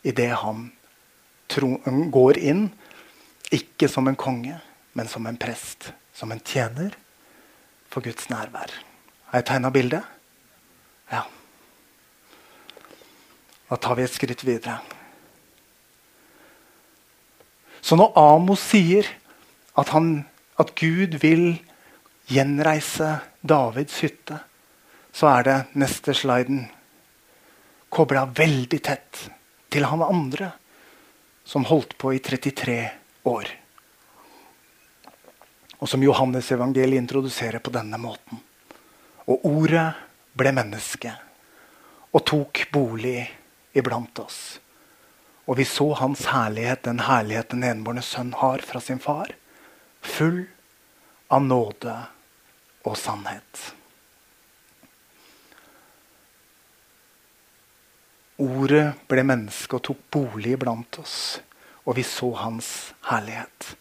Idet 0.03 0.33
han 0.41 0.71
går 2.13 2.41
inn, 2.41 2.65
ikke 3.53 3.87
som 3.89 4.09
en 4.09 4.17
konge, 4.17 4.57
men 4.97 5.07
som 5.09 5.25
en 5.29 5.37
prest, 5.37 5.91
som 6.13 6.33
en 6.33 6.41
tjener 6.41 6.97
for 7.93 8.01
Guds 8.01 8.29
nærvær. 8.33 8.73
Har 9.29 9.41
jeg 9.41 9.49
tegna 9.51 9.69
bildet? 9.69 10.01
Ja. 11.13 11.21
Da 13.73 13.79
tar 13.81 13.97
vi 13.97 14.03
et 14.05 14.13
skritt 14.13 14.43
videre. 14.45 14.75
Så 17.81 17.97
når 17.97 18.13
Amos 18.21 18.61
sier 18.61 19.09
at, 19.73 19.89
han, 19.95 20.27
at 20.61 20.75
Gud 20.77 21.17
vil 21.23 21.55
gjenreise 22.29 23.15
Davids 23.41 23.97
hytte, 24.05 24.37
så 25.09 25.31
er 25.31 25.49
det 25.49 25.57
neste 25.81 26.13
sliden 26.13 26.67
kobla 27.89 28.27
veldig 28.29 28.83
tett 28.85 29.25
til 29.73 29.89
han 29.89 30.05
andre 30.05 30.53
som 31.41 31.65
holdt 31.65 31.97
på 31.97 32.13
i 32.13 32.21
33 32.21 32.79
år. 33.25 33.53
Og 35.81 35.89
som 35.89 36.05
Johannes 36.05 36.53
evangeliet 36.53 37.01
introduserer 37.01 37.57
på 37.57 37.73
denne 37.73 37.97
måten. 37.97 38.37
Og 39.33 39.49
ordet 39.49 39.89
ble 40.37 40.59
menneske 40.61 41.21
og 42.13 42.21
tok 42.21 42.69
bolig 42.69 43.23
iblant 43.77 44.19
oss. 44.19 44.59
Og 45.47 45.57
vi 45.59 45.65
så 45.67 45.89
hans 45.99 46.27
herlighet, 46.31 46.85
den 46.87 47.03
herlighet 47.03 47.51
den 47.51 47.65
enbårne 47.67 48.03
sønn 48.05 48.31
har 48.39 48.63
fra 48.63 48.79
sin 48.81 49.01
far. 49.03 49.33
Full 50.01 50.45
av 51.33 51.43
nåde 51.43 51.95
og 52.87 52.97
sannhet. 52.99 53.63
Ordet 58.43 58.85
ble 59.11 59.23
menneske 59.27 59.77
og 59.77 59.85
tok 59.87 60.03
bolig 60.11 60.55
iblant 60.55 60.99
oss, 60.99 61.39
og 61.85 61.97
vi 61.99 62.03
så 62.07 62.31
hans 62.39 62.67
herlighet. 63.11 63.73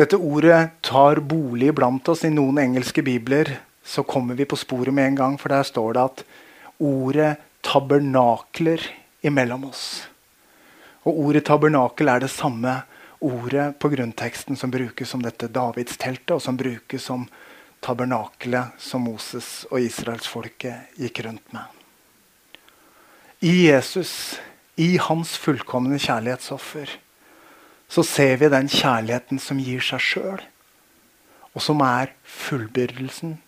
Dette 0.00 0.16
ordet 0.16 0.80
tar 0.84 1.20
bolig 1.20 1.70
iblant 1.70 2.08
oss 2.08 2.24
i 2.24 2.32
noen 2.32 2.58
engelske 2.62 3.04
bibler 3.04 3.58
så 3.90 4.02
kommer 4.02 4.34
vi 4.34 4.44
på 4.44 4.56
sporet 4.56 4.94
med 4.94 5.06
en 5.06 5.16
gang, 5.16 5.36
for 5.40 5.52
der 5.52 5.66
står 5.66 5.96
det 5.96 6.02
at 6.02 6.24
ordet 6.78 7.30
tabernakler 7.66 8.82
imellom 9.20 9.68
oss. 9.70 10.06
Og 11.04 11.18
Ordet 11.26 11.46
tabernakel 11.48 12.10
er 12.12 12.24
det 12.24 12.32
samme 12.32 12.82
ordet 13.20 13.74
på 13.80 13.90
grunnteksten 13.92 14.56
som 14.56 14.72
brukes 14.72 15.08
som 15.08 15.22
dette 15.24 15.48
Davidsteltet, 15.52 16.36
og 16.36 16.42
som 16.42 16.56
brukes 16.56 17.04
som 17.04 17.26
tabernakelet 17.84 18.76
som 18.80 19.04
Moses 19.08 19.64
og 19.70 19.80
israelsfolket 19.80 20.96
gikk 21.00 21.22
rundt 21.26 21.52
med. 21.56 21.64
I 23.40 23.70
Jesus, 23.70 24.40
i 24.76 24.98
hans 25.00 25.36
fullkomne 25.40 25.96
kjærlighetsoffer, 26.00 26.92
så 27.90 28.04
ser 28.06 28.36
vi 28.40 28.50
den 28.52 28.68
kjærligheten 28.68 29.40
som 29.40 29.60
gir 29.60 29.80
seg 29.84 30.04
sjøl, 30.04 30.42
og 31.56 31.64
som 31.64 31.80
er 31.82 32.12
fullbyrdelsen 32.22 33.38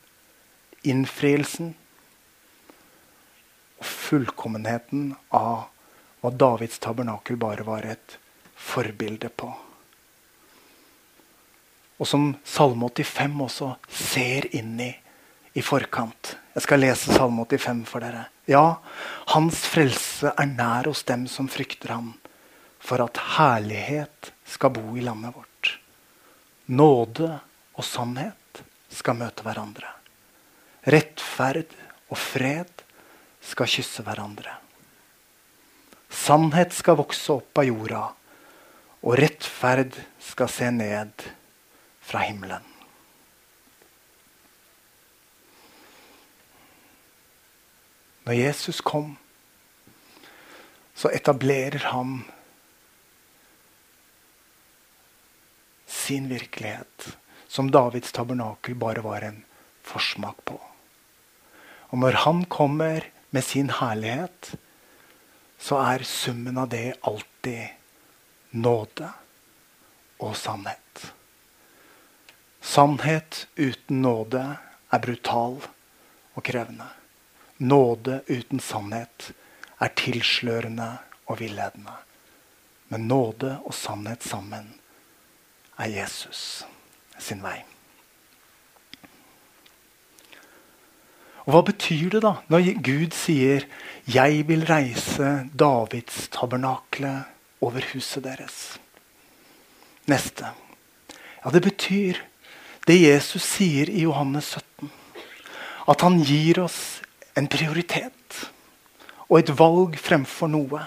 innfrielsen 0.82 1.74
fullkommenheten 4.12 5.14
av 5.28 5.68
hva 6.20 6.30
Davids 6.36 6.76
tabernakel 6.78 7.38
bare 7.40 7.64
var 7.64 7.86
et 7.88 8.18
forbilde 8.60 9.30
på. 9.32 9.48
Og 11.96 12.08
som 12.10 12.34
Salme 12.44 12.90
85 12.92 13.40
også 13.46 13.70
ser 13.88 14.50
inn 14.58 14.74
i 14.84 14.90
i 15.52 15.64
forkant. 15.64 16.34
Jeg 16.52 16.64
skal 16.64 16.80
lese 16.84 17.16
Salme 17.16 17.46
85 17.48 17.80
for 17.88 18.04
dere. 18.04 18.26
Ja, 18.48 18.82
hans 19.32 19.64
frelse 19.72 20.34
er 20.36 20.52
nær 20.52 20.88
hos 20.88 21.02
dem 21.08 21.24
som 21.28 21.48
frykter 21.52 21.94
ham, 21.96 22.12
for 22.80 23.00
at 23.04 23.20
herlighet 23.38 24.32
skal 24.48 24.72
bo 24.76 24.92
i 24.96 25.04
landet 25.04 25.32
vårt. 25.36 25.74
Nåde 26.68 27.32
og 27.76 27.84
sannhet 27.84 28.64
skal 28.92 29.20
møte 29.20 29.44
hverandre. 29.44 29.88
Rettferd 30.84 31.76
og 32.12 32.18
fred 32.20 32.82
skal 33.42 33.70
kysse 33.70 34.04
hverandre. 34.06 34.54
Sannhet 36.12 36.74
skal 36.76 36.98
vokse 37.00 37.38
opp 37.38 37.58
av 37.58 37.66
jorda, 37.66 38.02
og 39.02 39.16
rettferd 39.18 39.96
skal 40.22 40.50
se 40.52 40.68
ned 40.70 41.24
fra 42.04 42.22
himmelen. 42.26 42.68
Når 48.22 48.38
Jesus 48.38 48.78
kom, 48.86 49.16
så 50.94 51.10
etablerer 51.10 51.88
han 51.90 52.20
sin 55.90 56.28
virkelighet, 56.30 57.08
som 57.50 57.72
Davids 57.72 58.14
tabernakel 58.14 58.76
bare 58.78 59.02
var 59.02 59.26
en 59.26 59.42
forsmak 59.82 60.38
på. 60.46 60.60
Og 61.90 61.98
når 61.98 62.20
han 62.22 62.44
kommer 62.46 63.08
med 63.32 63.44
sin 63.44 63.70
herlighet, 63.72 64.54
så 65.58 65.78
er 65.80 66.04
summen 66.04 66.58
av 66.60 66.68
det 66.68 66.98
alltid 67.00 68.52
nåde 68.52 69.08
og 70.20 70.36
sannhet. 70.36 71.06
Sannhet 72.60 73.46
uten 73.56 74.02
nåde 74.04 74.42
er 74.92 75.02
brutal 75.02 75.56
og 76.36 76.44
krevende. 76.44 76.90
Nåde 77.56 78.20
uten 78.28 78.60
sannhet 78.60 79.32
er 79.80 79.96
tilslørende 79.96 80.92
og 81.24 81.40
villedende. 81.40 81.96
Men 82.92 83.08
nåde 83.08 83.56
og 83.64 83.72
sannhet 83.74 84.22
sammen 84.28 84.74
er 85.80 85.94
Jesus 85.96 86.66
sin 87.18 87.40
vei. 87.42 87.62
Og 91.42 91.54
Hva 91.54 91.62
betyr 91.66 92.10
det 92.14 92.22
da 92.22 92.36
når 92.52 92.82
Gud 92.82 93.14
sier 93.14 93.66
'Jeg 94.06 94.48
vil 94.48 94.66
reise 94.66 95.48
Davids 95.58 96.28
tabernakle 96.28 97.24
over 97.60 97.80
huset 97.92 98.24
deres'? 98.24 98.78
Neste. 100.06 100.46
Ja, 101.44 101.50
Det 101.50 101.62
betyr 101.62 102.14
det 102.86 103.00
Jesus 103.02 103.42
sier 103.42 103.90
i 103.90 104.02
Johannes 104.02 104.44
17. 104.44 104.90
At 105.88 106.00
han 106.00 106.22
gir 106.22 106.62
oss 106.62 107.00
en 107.36 107.48
prioritet 107.48 108.50
og 109.28 109.38
et 109.38 109.52
valg 109.58 109.96
fremfor 109.98 110.50
noe. 110.50 110.82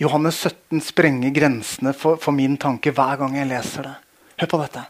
Johannes 0.00 0.34
17 0.46 0.80
sprenger 0.80 1.32
grensene 1.34 1.92
for, 1.92 2.16
for 2.16 2.32
min 2.32 2.56
tanke 2.56 2.92
hver 2.94 3.18
gang 3.20 3.36
jeg 3.36 3.50
leser 3.50 3.82
det. 3.82 3.96
Hør 4.40 4.46
på 4.46 4.60
dette. 4.62 4.84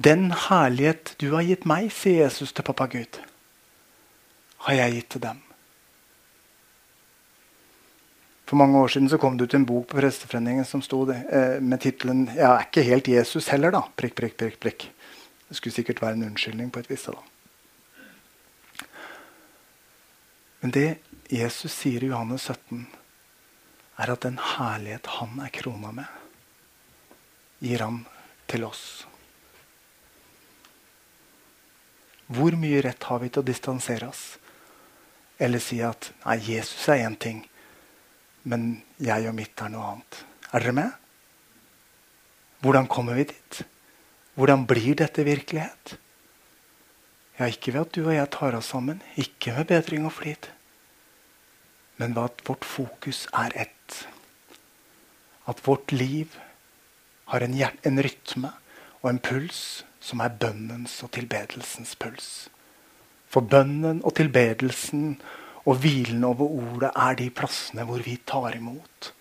Den 0.00 0.30
herlighet 0.32 1.14
du 1.20 1.34
har 1.34 1.44
gitt 1.44 1.66
meg, 1.68 1.90
sier 1.92 2.24
Jesus 2.24 2.54
til 2.56 2.64
pappa 2.64 2.86
Gud, 2.88 3.18
har 4.66 4.76
jeg 4.76 4.98
gitt 4.98 5.08
til 5.14 5.24
dem. 5.24 5.40
For 8.50 8.58
mange 8.58 8.80
år 8.82 8.88
siden 8.90 9.08
så 9.08 9.18
kom 9.22 9.36
det 9.38 9.46
ut 9.46 9.54
en 9.54 9.64
bok 9.64 9.86
på 9.92 10.00
Presteforeningen 10.00 10.64
som 10.66 10.82
sto 10.82 11.04
det, 11.06 11.20
eh, 11.30 11.60
med 11.60 11.80
tittelen 11.80 12.26
'Jeg 12.26 12.50
er 12.50 12.66
ikke 12.66 12.82
helt 12.82 13.08
Jesus 13.08 13.48
heller', 13.48 13.70
da. 13.70 13.82
Prikk, 13.96 14.14
prikk, 14.14 14.36
prikk, 14.36 14.60
prikk. 14.60 14.88
Det 15.48 15.56
skulle 15.56 15.74
sikkert 15.74 16.02
være 16.02 16.12
en 16.12 16.24
unnskyldning 16.24 16.70
på 16.70 16.80
et 16.80 16.90
vis. 16.90 17.04
da. 17.04 17.12
Men 20.60 20.70
det 20.70 20.98
Jesus 21.30 21.72
sier 21.72 22.02
i 22.02 22.10
Johannes 22.10 22.42
17, 22.42 22.86
er 23.98 24.10
at 24.10 24.20
den 24.20 24.38
herlighet 24.38 25.06
han 25.06 25.40
er 25.40 25.52
krona 25.54 25.92
med, 25.92 26.06
gir 27.60 27.78
han 27.78 28.06
til 28.48 28.64
oss. 28.64 29.06
Hvor 32.26 32.56
mye 32.56 32.82
rett 32.82 33.02
har 33.02 33.18
vi 33.18 33.28
til 33.28 33.42
å 33.42 33.46
distansere 33.46 34.08
oss? 34.08 34.38
Eller 35.40 35.62
si 35.64 35.80
at 35.84 36.10
nei, 36.26 36.36
Jesus 36.44 36.88
er 36.92 37.06
én 37.06 37.16
ting, 37.16 37.40
men 38.44 38.82
jeg 39.00 39.28
og 39.30 39.36
mitt 39.36 39.60
er 39.64 39.72
noe 39.72 39.94
annet. 39.94 40.20
Er 40.52 40.64
dere 40.64 40.76
med? 40.76 40.92
Hvordan 42.60 42.88
kommer 42.92 43.16
vi 43.16 43.30
dit? 43.30 43.62
Hvordan 44.36 44.66
blir 44.68 44.98
dette 45.00 45.24
virkelighet? 45.24 45.96
Ja, 47.38 47.48
ikke 47.48 47.72
ved 47.72 47.86
at 47.86 47.94
du 47.96 48.02
og 48.04 48.12
jeg 48.12 48.28
tar 48.36 48.56
oss 48.58 48.68
sammen, 48.74 49.00
ikke 49.16 49.54
med 49.56 49.70
bedring 49.70 50.04
og 50.04 50.12
flid, 50.12 50.50
men 51.96 52.12
ved 52.16 52.28
at 52.28 52.42
vårt 52.44 52.66
fokus 52.68 53.24
er 53.32 53.54
ett. 53.64 54.02
At 55.48 55.64
vårt 55.64 55.92
liv 55.92 56.36
har 57.32 57.40
en, 57.40 57.56
en 57.56 58.02
rytme 58.04 58.52
og 59.00 59.10
en 59.10 59.22
puls 59.24 59.84
som 60.04 60.20
er 60.20 60.36
bønnens 60.36 60.98
og 61.04 61.12
tilbedelsens 61.16 61.96
puls. 61.96 62.50
For 63.30 63.46
bønnen 63.46 64.00
og 64.02 64.16
tilbedelsen 64.18 65.14
og 65.68 65.82
hvilen 65.82 66.24
over 66.26 66.50
ordet 66.50 66.90
er 66.98 67.18
de 67.20 67.28
plassene 67.30 67.84
hvor 67.86 68.02
vi 68.02 68.16
tar 68.26 68.56
imot. 68.58 69.12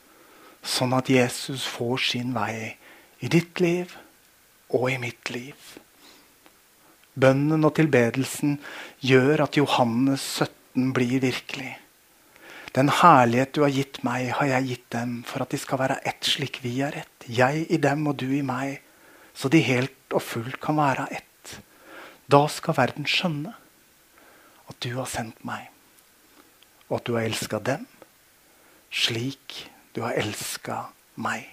Sånn 0.66 0.96
at 0.98 1.12
Jesus 1.14 1.68
får 1.70 2.02
sin 2.12 2.34
vei 2.34 2.74
i 3.22 3.30
ditt 3.30 3.62
liv 3.62 3.94
og 4.74 4.90
i 4.90 4.98
mitt 5.02 5.30
liv. 5.34 5.56
Bønnen 7.20 7.68
og 7.68 7.76
tilbedelsen 7.78 8.58
gjør 9.06 9.46
at 9.46 9.60
Johannes 9.60 10.26
17 10.40 10.92
blir 10.96 11.22
virkelig. 11.22 11.76
Den 12.74 12.92
herlighet 12.94 13.54
du 13.54 13.64
har 13.66 13.74
gitt 13.74 14.02
meg, 14.06 14.30
har 14.38 14.50
jeg 14.56 14.68
gitt 14.70 14.90
dem 14.94 15.16
for 15.28 15.44
at 15.44 15.54
de 15.54 15.60
skal 15.60 15.82
være 15.82 16.02
ett 16.08 16.26
slik 16.26 16.62
vi 16.64 16.76
er 16.86 17.02
ett. 17.02 17.26
Jeg 17.26 17.66
i 17.70 17.82
dem 17.82 18.06
og 18.10 18.20
du 18.22 18.30
i 18.30 18.46
meg, 18.46 18.80
så 19.34 19.50
de 19.50 19.62
helt 19.66 20.14
og 20.14 20.24
fullt 20.24 20.60
kan 20.62 20.78
være 20.80 21.10
ett. 21.18 21.58
Da 22.30 22.46
skal 22.50 22.78
verden 22.78 23.10
skjønne 23.10 23.56
at 24.70 24.78
du 24.86 24.94
har 24.98 25.10
sendt 25.10 25.42
meg, 25.48 25.70
og 26.90 27.00
at 27.00 27.08
du 27.08 27.16
har 27.18 27.28
elska 27.28 27.60
dem 27.64 27.88
slik 28.90 29.70
du 29.94 30.02
har 30.02 30.18
elska 30.18 30.84
meg. 31.22 31.46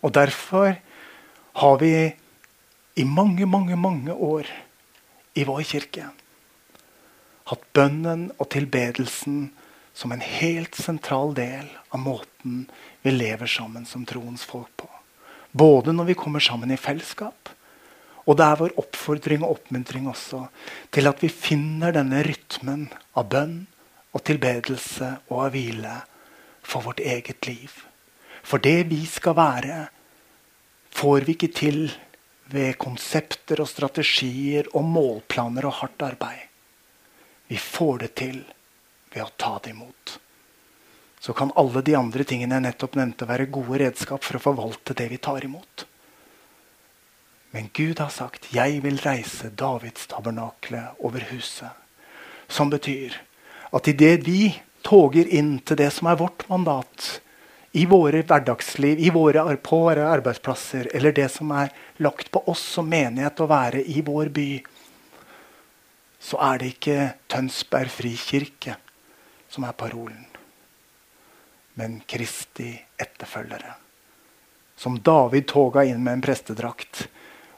Og 0.00 0.14
derfor 0.14 0.74
har 1.60 1.78
vi 1.82 1.92
i 2.96 3.04
mange, 3.04 3.46
mange, 3.46 3.76
mange 3.76 4.14
år 4.14 4.48
i 5.34 5.44
vår 5.46 5.62
kirke 5.66 6.08
hatt 7.50 7.64
bønnen 7.74 8.28
og 8.38 8.48
tilbedelsen 8.54 9.48
som 9.96 10.12
en 10.14 10.22
helt 10.22 10.76
sentral 10.78 11.34
del 11.34 11.66
av 11.90 12.02
måten 12.02 12.66
vi 13.02 13.12
lever 13.14 13.50
sammen 13.50 13.86
som 13.88 14.06
troens 14.06 14.44
folk 14.46 14.70
på. 14.78 14.86
Både 15.50 15.92
når 15.92 16.12
vi 16.12 16.18
kommer 16.18 16.42
sammen 16.42 16.70
i 16.70 16.78
fellesskap, 16.78 17.50
og 18.30 18.36
det 18.38 18.46
er 18.46 18.58
vår 18.60 18.76
oppfordring 18.78 19.42
og 19.42 19.56
oppmuntring 19.56 20.06
også 20.06 20.44
til 20.94 21.10
at 21.10 21.22
vi 21.24 21.30
finner 21.34 21.94
denne 21.96 22.22
rytmen 22.22 22.84
av 23.18 23.26
bønn 23.32 23.56
og 24.14 24.22
tilbedelse 24.26 25.08
og 25.32 25.46
av 25.48 25.56
hvile 25.56 25.96
for 26.62 26.86
vårt 26.86 27.02
eget 27.02 27.48
liv. 27.48 27.72
For 28.46 28.62
det 28.62 28.86
vi 28.92 29.02
skal 29.10 29.34
være, 29.34 29.80
får 30.94 31.26
vi 31.26 31.34
ikke 31.34 31.50
til 31.58 31.82
ved 32.50 32.78
konsepter 32.82 33.62
og 33.62 33.70
strategier 33.70 34.70
og 34.74 34.86
målplaner 34.86 35.66
og 35.66 35.78
hardt 35.82 36.06
arbeid. 36.06 36.46
Vi 37.50 37.58
får 37.58 38.02
det 38.04 38.14
til 38.22 38.40
ved 39.10 39.22
å 39.26 39.30
ta 39.34 39.56
det 39.62 39.74
imot. 39.74 40.18
Så 41.20 41.34
kan 41.36 41.50
alle 41.58 41.82
de 41.82 41.98
andre 41.98 42.24
tingene 42.24 42.56
jeg 42.56 42.70
nettopp 42.70 42.94
nevnte, 42.96 43.26
være 43.28 43.50
gode 43.52 43.82
redskap 43.82 44.22
for 44.24 44.38
å 44.38 44.46
forvalte 44.46 44.94
det 44.96 45.10
vi 45.10 45.18
tar 45.18 45.44
imot. 45.44 45.89
Men 47.50 47.70
Gud 47.72 47.98
har 47.98 48.08
sagt 48.08 48.52
'Jeg 48.54 48.82
vil 48.82 48.98
reise 48.98 49.50
Davids 49.50 50.06
tabernakle 50.06 50.88
over 50.98 51.20
huset'. 51.20 51.74
Som 52.48 52.70
betyr 52.70 53.14
at 53.72 53.88
idet 53.88 54.26
vi 54.26 54.62
toger 54.82 55.26
inn 55.26 55.58
til 55.58 55.76
det 55.76 55.92
som 55.92 56.06
er 56.06 56.16
vårt 56.16 56.48
mandat 56.48 57.20
i 57.72 57.86
våre 57.86 58.22
hverdagsliv, 58.22 58.98
i 58.98 59.10
våre, 59.10 59.56
på 59.56 59.78
våre 59.78 60.08
arbeidsplasser, 60.10 60.88
eller 60.94 61.12
det 61.12 61.28
som 61.30 61.50
er 61.50 61.70
lagt 62.02 62.30
på 62.30 62.42
oss 62.50 62.62
som 62.74 62.88
menighet 62.90 63.40
å 63.40 63.46
være 63.46 63.84
i 63.86 64.02
vår 64.02 64.32
by, 64.34 64.48
så 66.20 66.40
er 66.50 66.58
det 66.58 66.72
ikke 66.74 67.12
Tønsberg 67.30 67.92
frikirke 67.94 68.74
som 69.50 69.64
er 69.64 69.72
parolen, 69.78 70.26
men 71.78 72.00
Kristi 72.06 72.72
etterfølgere. 72.98 73.76
Som 74.76 74.98
David 75.04 75.46
toga 75.48 75.84
inn 75.84 76.02
med 76.02 76.18
en 76.18 76.24
prestedrakt 76.24 77.06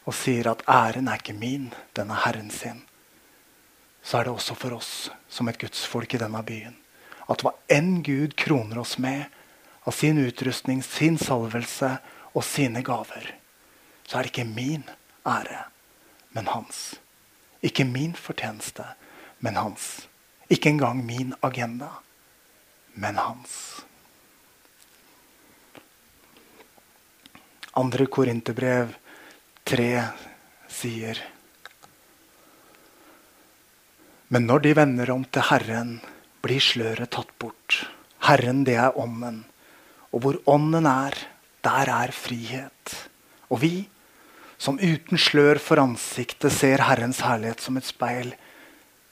og 0.05 0.17
sier 0.17 0.51
at 0.51 0.65
æren 0.69 1.09
er 1.09 1.21
ikke 1.21 1.39
min, 1.39 1.71
den 1.95 2.11
er 2.11 2.25
Herren 2.27 2.51
sin, 2.51 2.83
så 4.03 4.19
er 4.19 4.27
det 4.27 4.35
også 4.35 4.57
for 4.59 4.75
oss 4.75 5.11
som 5.31 5.49
et 5.49 5.61
gudsfolk 5.63 6.15
i 6.15 6.23
denne 6.23 6.43
byen 6.47 6.79
at 7.31 7.43
hva 7.45 7.55
enn 7.73 8.01
Gud 8.05 8.35
kroner 8.39 8.83
oss 8.83 8.97
med 9.01 9.25
av 9.87 9.95
sin 9.97 10.21
utrustning, 10.23 10.83
sin 10.83 11.19
salvelse 11.19 11.97
og 12.33 12.45
sine 12.47 12.83
gaver, 12.87 13.33
så 14.07 14.19
er 14.19 14.27
det 14.27 14.33
ikke 14.33 14.49
min 14.49 14.85
ære, 15.27 15.65
men 16.37 16.51
hans. 16.53 16.83
Ikke 17.63 17.87
min 17.87 18.15
fortjeneste, 18.19 18.85
men 19.41 19.59
hans. 19.59 20.07
Ikke 20.51 20.71
engang 20.73 21.05
min 21.07 21.35
agenda, 21.43 21.91
men 22.95 23.19
hans. 23.19 23.85
Andre 27.79 28.07
Korinterbrev 28.07 28.97
3 29.69 29.87
sier 30.73 31.19
Men 34.33 34.47
når 34.49 34.65
de 34.65 34.73
vender 34.77 35.11
om 35.13 35.25
til 35.29 35.45
Herren, 35.45 35.97
blir 36.43 36.63
sløret 36.65 37.13
tatt 37.13 37.31
bort. 37.39 37.83
Herren, 38.25 38.63
det 38.65 38.79
er 38.81 38.97
Ånden. 38.99 39.43
Og 40.11 40.25
hvor 40.25 40.39
Ånden 40.49 40.89
er, 40.89 41.15
der 41.63 41.91
er 41.93 42.15
frihet. 42.17 42.95
Og 43.53 43.61
vi, 43.63 43.75
som 44.57 44.81
uten 44.81 45.21
slør 45.21 45.61
for 45.61 45.83
ansiktet 45.83 46.55
ser 46.55 46.83
Herrens 46.89 47.21
herlighet 47.27 47.61
som 47.61 47.77
et 47.77 47.87
speil, 47.87 48.33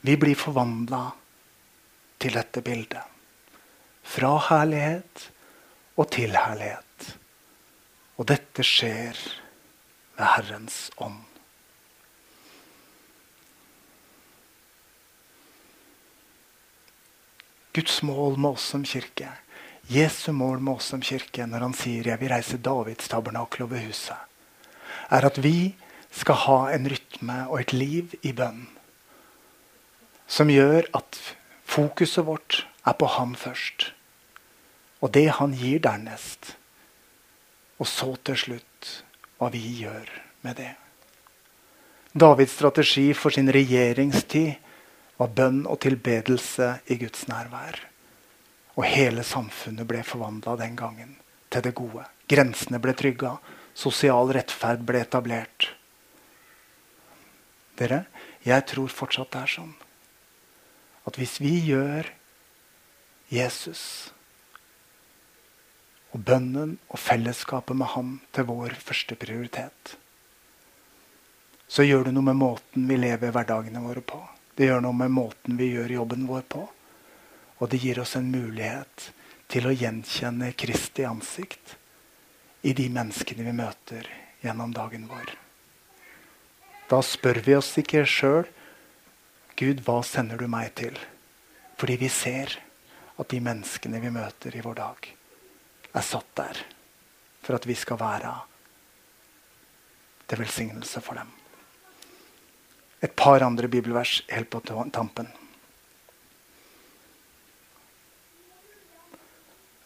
vi 0.00 0.16
blir 0.16 0.38
forvandla 0.40 1.10
til 2.20 2.36
dette 2.40 2.64
bildet. 2.64 3.04
Fra 4.02 4.32
herlighet 4.48 5.28
og 6.00 6.08
til 6.16 6.32
herlighet. 6.32 7.12
Og 8.16 8.28
dette 8.32 8.64
skjer 8.64 9.20
ved 10.20 10.28
Herrens 10.36 10.90
ånd. 11.00 11.24
Guds 17.72 18.02
mål 18.02 18.36
med 18.36 18.58
oss 18.58 18.66
som 18.74 18.84
kirke 18.84 19.30
Jesu 19.90 20.32
mål 20.32 20.60
med 20.60 20.76
oss 20.78 20.90
som 20.92 21.02
kirke 21.02 21.46
når 21.50 21.64
han 21.64 21.72
sier 21.74 22.06
'jeg 22.06 22.20
vil 22.20 22.30
reise 22.30 22.58
Davids 22.58 23.08
tabernakel 23.08 23.64
over 23.64 23.78
huset', 23.78 24.26
er 25.10 25.26
at 25.26 25.42
vi 25.42 25.74
skal 26.10 26.34
ha 26.34 26.58
en 26.74 26.86
rytme 26.86 27.48
og 27.48 27.60
et 27.60 27.72
liv 27.72 28.14
i 28.22 28.32
bønn 28.32 28.68
som 30.28 30.46
gjør 30.46 30.86
at 30.94 31.18
fokuset 31.64 32.26
vårt 32.26 32.66
er 32.86 32.92
på 32.92 33.06
Han 33.06 33.34
først. 33.34 33.92
Og 35.02 35.14
det 35.14 35.30
Han 35.30 35.52
gir 35.52 35.78
dernest. 35.78 36.56
Og 37.78 37.86
så 37.86 38.16
til 38.24 38.36
slutt 38.36 38.69
hva 39.40 39.48
vi 39.48 39.62
gjør 39.80 40.10
med 40.44 40.58
det. 40.60 40.74
Davids 42.12 42.52
strategi 42.52 43.14
for 43.16 43.32
sin 43.32 43.48
regjeringstid 43.48 44.68
var 45.20 45.32
bønn 45.36 45.62
og 45.64 45.80
tilbedelse 45.80 46.68
i 46.92 46.98
Guds 47.00 47.24
nærvær. 47.30 47.78
Og 48.76 48.84
hele 48.84 49.24
samfunnet 49.24 49.88
ble 49.88 50.02
forvandla 50.04 50.58
den 50.60 50.76
gangen 50.76 51.16
til 51.48 51.64
det 51.64 51.74
gode. 51.78 52.04
Grensene 52.28 52.80
ble 52.82 52.94
trygga. 52.96 53.34
Sosial 53.74 54.32
rettferd 54.36 54.84
ble 54.84 55.00
etablert. 55.06 55.70
Dere, 57.80 58.04
jeg 58.44 58.66
tror 58.68 58.92
fortsatt 58.92 59.32
det 59.32 59.44
er 59.44 59.54
sånn 59.58 59.76
at 61.08 61.16
hvis 61.16 61.38
vi 61.40 61.54
gjør 61.70 62.10
Jesus 63.32 64.10
og 66.10 66.22
bønnen 66.26 66.76
og 66.90 66.98
fellesskapet 66.98 67.78
med 67.78 67.92
ham 67.94 68.12
til 68.34 68.48
vår 68.48 68.74
første 68.82 69.16
prioritet, 69.18 69.96
så 71.70 71.86
gjør 71.86 72.08
det 72.08 72.14
noe 72.16 72.26
med 72.26 72.38
måten 72.40 72.88
vi 72.90 72.96
lever 72.98 73.30
hverdagene 73.30 73.82
våre 73.84 74.02
på. 74.02 74.18
Det 74.58 74.66
gjør 74.66 74.82
noe 74.82 74.96
med 74.96 75.12
måten 75.14 75.58
vi 75.60 75.70
gjør 75.70 76.00
jobben 76.00 76.26
vår 76.26 76.42
på. 76.50 76.64
Og 77.60 77.70
det 77.70 77.78
gir 77.84 78.00
oss 78.02 78.16
en 78.18 78.32
mulighet 78.32 79.10
til 79.50 79.68
å 79.68 79.74
gjenkjenne 79.74 80.50
Kristi 80.58 81.06
ansikt 81.06 81.76
i 82.66 82.74
de 82.74 82.88
menneskene 82.90 83.46
vi 83.46 83.54
møter 83.54 84.08
gjennom 84.42 84.74
dagen 84.74 85.06
vår. 85.10 85.30
Da 86.90 86.98
spør 87.06 87.38
vi 87.46 87.54
oss 87.54 87.70
ikke 87.78 88.02
sjøl 88.08 88.48
Gud, 89.60 89.82
hva 89.84 90.00
sender 90.06 90.40
du 90.40 90.46
meg 90.48 90.72
til? 90.80 90.94
Fordi 91.78 91.98
vi 92.00 92.08
ser 92.10 92.54
at 93.20 93.28
de 93.28 93.40
menneskene 93.44 94.00
vi 94.00 94.12
møter 94.12 94.56
i 94.56 94.62
vår 94.64 94.78
dag, 94.78 95.08
er 95.94 96.06
satt 96.06 96.30
der 96.38 96.62
for 97.40 97.56
at 97.56 97.66
vi 97.66 97.74
skal 97.78 97.98
være 98.00 98.32
til 100.30 100.38
velsignelse 100.38 101.02
for 101.02 101.18
dem. 101.18 101.30
Et 103.02 103.12
par 103.16 103.42
andre 103.42 103.68
bibelvers 103.68 104.20
helt 104.28 104.50
på 104.50 104.60
tampen. 104.92 105.30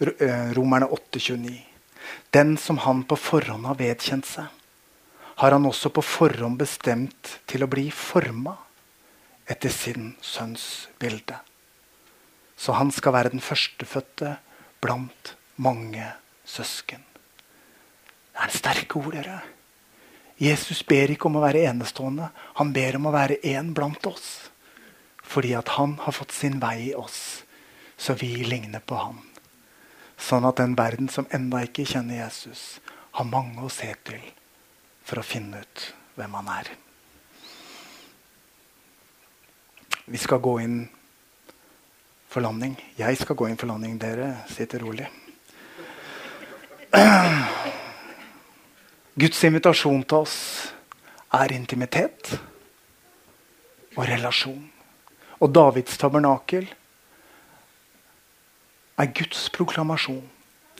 Eh, 0.01 0.51
Romerne 0.57 0.91
8,29. 0.91 1.63
Den 2.31 2.57
som 2.59 2.79
han 2.79 3.05
på 3.09 3.17
forhånd 3.17 3.65
har 3.65 3.79
vedkjent 3.79 4.27
seg, 4.27 4.51
har 5.41 5.55
han 5.55 5.67
også 5.67 5.91
på 5.95 6.03
forhånd 6.05 6.59
bestemt 6.59 7.39
til 7.47 7.65
å 7.65 7.71
bli 7.71 7.87
forma 7.95 8.57
etter 9.47 9.73
sin 9.73 10.13
sønns 10.21 10.89
bilde. 10.99 11.39
Så 12.57 12.75
han 12.77 12.91
skal 12.95 13.15
være 13.17 13.33
den 13.33 13.43
førstefødte 13.43 14.37
blant 14.83 15.35
mange 15.57 16.07
søsken. 16.45 17.03
Det 18.35 18.47
er 18.47 18.55
sterke 18.55 18.99
ord, 18.99 19.15
dere. 19.15 19.41
Jesus 20.41 20.83
ber 20.83 21.13
ikke 21.15 21.29
om 21.31 21.39
å 21.39 21.45
være 21.45 21.63
enestående. 21.71 22.31
Han 22.59 22.73
ber 22.75 22.99
om 22.99 23.07
å 23.07 23.15
være 23.15 23.39
en 23.55 23.71
blant 23.77 24.07
oss. 24.11 24.51
Fordi 25.25 25.55
at 25.57 25.71
han 25.79 25.97
har 26.03 26.17
fått 26.17 26.35
sin 26.35 26.59
vei 26.61 26.91
i 26.91 26.95
oss, 26.99 27.45
så 27.97 28.17
vi 28.19 28.35
ligner 28.45 28.83
på 28.85 28.99
han. 28.99 29.23
Sånn 30.21 30.45
at 30.47 30.61
den 30.61 30.75
verden 30.79 31.09
som 31.11 31.29
ennå 31.35 31.63
ikke 31.65 31.87
kjenner 31.89 32.25
Jesus, 32.27 32.81
har 33.15 33.31
mange 33.31 33.63
å 33.63 33.73
se 33.73 33.89
til 34.05 34.21
for 35.07 35.21
å 35.21 35.27
finne 35.27 35.63
ut 35.63 35.87
hvem 36.19 36.37
han 36.41 36.51
er. 36.59 36.71
Vi 40.05 40.21
skal 40.21 40.43
gå 40.45 40.59
inn 40.61 40.79
for 42.29 42.45
landing. 42.45 42.75
Jeg 42.99 43.17
skal 43.17 43.39
gå 43.39 43.49
inn 43.49 43.61
for 43.61 43.71
landing. 43.71 43.97
Dere 44.03 44.35
sitter 44.53 44.85
rolig. 44.85 45.07
Guds 49.15 49.45
invitasjon 49.47 50.01
til 50.11 50.25
oss 50.25 50.39
er 51.39 51.53
intimitet 51.55 52.33
og 53.95 54.09
relasjon. 54.09 54.65
Og 55.39 55.53
Davids 55.55 56.01
tabernakel 56.03 56.67
er 58.99 59.13
Guds 59.15 59.45
proklamasjon. 59.55 60.25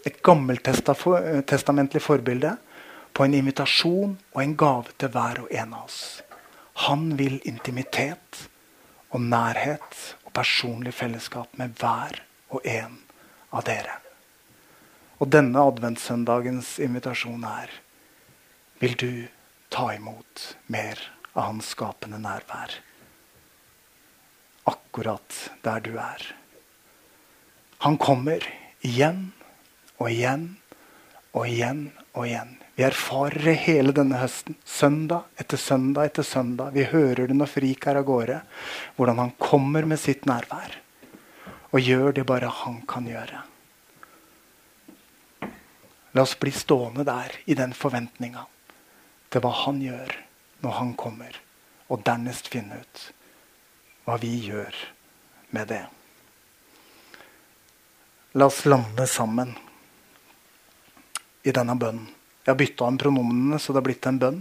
Et 0.03 0.19
gammeltestamentlig 0.27 2.03
forbilde 2.03 2.57
på 3.15 3.23
en 3.23 3.39
invitasjon 3.39 4.19
og 4.33 4.43
en 4.43 4.57
gave 4.59 4.97
til 4.99 5.15
hver 5.15 5.45
og 5.45 5.55
en 5.55 5.79
av 5.79 5.87
oss. 5.87 6.01
Han 6.89 7.13
vil 7.15 7.39
intimitet 7.47 8.49
og 9.15 9.23
nærhet 9.23 10.01
og 10.25 10.35
personlig 10.35 10.97
fellesskap 10.99 11.55
med 11.55 11.79
hver 11.79 12.19
og 12.51 12.67
en 12.67 12.99
av 13.55 13.63
dere. 13.71 14.01
Og 15.23 15.31
denne 15.31 15.63
adventssøndagens 15.71 16.81
invitasjon 16.83 17.47
er 17.47 17.71
Vil 18.85 18.97
du 19.01 19.29
ta 19.69 19.95
imot 19.95 20.57
mer 20.67 20.99
av 21.33 21.47
hans 21.47 21.71
skapende 21.73 22.19
nærvær? 22.21 22.75
Akkurat 24.69 25.39
der 25.65 25.81
du 25.81 25.95
er. 25.97 26.27
Han 27.87 27.97
kommer 27.97 28.45
igjen 28.85 29.31
og 29.97 30.11
igjen 30.11 30.45
og 31.33 31.49
igjen 31.49 31.83
og 32.13 32.29
igjen. 32.29 32.53
Vi 32.77 32.85
erfarer 32.85 33.49
det 33.49 33.57
hele 33.65 33.97
denne 33.97 34.21
høsten. 34.21 34.61
Søndag 34.69 35.33
etter 35.41 35.65
søndag 35.65 36.13
etter 36.13 36.29
søndag. 36.35 36.77
Vi 36.77 36.85
hører 36.93 37.33
det 37.33 37.41
når 37.41 37.55
Frik 37.57 37.89
er 37.89 38.05
av 38.05 38.09
gårde. 38.13 38.43
Hvordan 38.99 39.25
han 39.25 39.37
kommer 39.41 39.89
med 39.89 40.03
sitt 40.03 40.29
nærvær. 40.29 40.77
Og 41.73 41.81
gjør 41.81 42.19
det 42.21 42.29
bare 42.29 42.53
han 42.53 42.83
kan 42.85 43.09
gjøre. 43.09 43.47
La 46.13 46.29
oss 46.29 46.37
bli 46.37 46.53
stående 46.53 47.09
der 47.09 47.33
i 47.49 47.57
den 47.57 47.73
forventninga 47.73 48.45
til 49.35 49.43
hva 49.43 49.51
han 49.65 49.83
gjør 49.83 50.15
når 50.63 50.79
han 50.79 50.95
kommer. 50.99 51.35
Og 51.91 52.05
dernest 52.07 52.49
finne 52.53 52.79
ut 52.81 53.05
hva 54.07 54.17
vi 54.23 54.31
gjør 54.47 54.77
med 55.57 55.69
det. 55.73 55.83
La 58.39 58.49
oss 58.51 58.65
lande 58.67 59.07
sammen 59.11 59.53
i 61.45 61.53
denne 61.55 61.77
bønnen. 61.79 62.09
Jeg 62.45 62.53
har 62.53 62.59
bytta 62.61 62.87
om 62.87 62.97
pronomenene, 63.01 63.59
så 63.59 63.73
det 63.73 63.81
har 63.81 63.87
blitt 63.87 64.07
en 64.09 64.19
bønn 64.21 64.41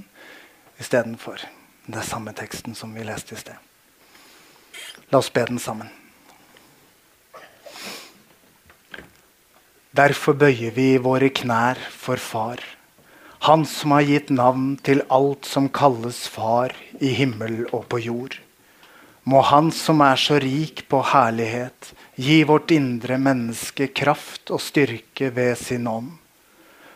istedenfor. 0.82 1.44
Det 1.86 2.04
samme 2.04 2.34
teksten 2.36 2.76
som 2.76 2.92
vi 2.96 3.06
leste 3.08 3.36
i 3.36 3.40
sted. 3.40 3.56
La 5.12 5.20
oss 5.20 5.32
be 5.32 5.46
den 5.48 5.60
sammen. 5.60 5.92
Derfor 9.94 10.34
bøyer 10.34 10.74
vi 10.74 10.98
våre 10.98 11.30
knær 11.30 11.78
for 11.94 12.18
Far, 12.18 12.60
Han 13.44 13.66
som 13.68 13.92
har 13.92 14.08
gitt 14.08 14.32
navn 14.32 14.74
til 14.88 15.04
alt 15.12 15.46
som 15.50 15.70
kalles 15.70 16.24
Far 16.32 16.76
i 17.04 17.12
himmel 17.18 17.66
og 17.74 17.90
på 17.92 18.00
jord. 18.00 18.40
Må 19.24 19.42
Han 19.42 19.72
som 19.72 20.02
er 20.04 20.20
så 20.20 20.40
rik 20.40 20.86
på 20.92 21.04
herlighet, 21.14 21.94
gi 22.16 22.44
vårt 22.44 22.72
indre 22.72 23.18
menneske 23.20 23.88
kraft 23.96 24.52
og 24.52 24.64
styrke 24.64 25.32
ved 25.36 25.56
sin 25.60 25.88
ånd 25.88 26.12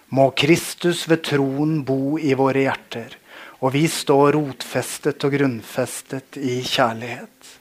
må 0.10 0.30
Kristus 0.40 1.06
ved 1.10 1.24
troen 1.28 1.82
bo 1.88 2.18
i 2.20 2.34
våre 2.38 2.64
hjerter, 2.64 3.18
og 3.60 3.74
vi 3.76 3.88
stå 3.92 4.18
rotfestet 4.36 5.24
og 5.28 5.34
grunnfestet 5.36 6.40
i 6.40 6.62
kjærlighet. 6.64 7.57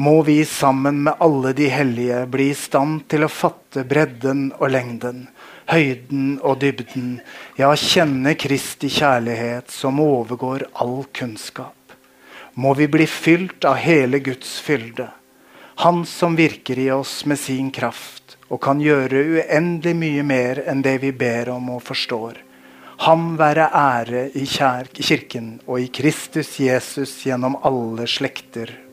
Må 0.00 0.22
vi 0.22 0.44
sammen 0.44 1.02
med 1.02 1.14
alle 1.20 1.50
de 1.52 1.66
hellige 1.68 2.22
bli 2.32 2.46
i 2.50 2.56
stand 2.56 3.02
til 3.12 3.26
å 3.26 3.28
fatte 3.28 3.82
bredden 3.84 4.46
og 4.56 4.70
lengden, 4.72 5.26
høyden 5.68 6.38
og 6.40 6.62
dybden, 6.62 7.18
ja, 7.60 7.68
kjenne 7.76 8.32
Kristi 8.40 8.88
kjærlighet 8.88 9.68
som 9.68 10.00
overgår 10.00 10.64
all 10.80 11.02
kunnskap. 11.12 11.92
Må 12.56 12.72
vi 12.80 12.88
bli 12.88 13.04
fylt 13.04 13.68
av 13.68 13.76
hele 13.84 14.24
Guds 14.24 14.56
fylde, 14.64 15.10
Han 15.84 16.06
som 16.06 16.36
virker 16.36 16.78
i 16.78 16.90
oss 16.90 17.26
med 17.26 17.38
sin 17.38 17.70
kraft 17.70 18.38
og 18.48 18.60
kan 18.64 18.80
gjøre 18.80 19.20
uendelig 19.36 19.96
mye 19.96 20.24
mer 20.24 20.64
enn 20.64 20.80
det 20.80 20.98
vi 21.04 21.12
ber 21.12 21.52
om 21.52 21.74
og 21.76 21.84
forstår. 21.84 22.40
Ham 23.04 23.34
være 23.36 23.68
ære 23.68 24.30
i 24.32 24.44
kirken 24.48 25.58
og 25.66 25.80
i 25.80 25.88
Kristus 25.88 26.56
Jesus 26.60 27.18
gjennom 27.24 27.60
alle 27.64 28.08
slekter 28.08 28.78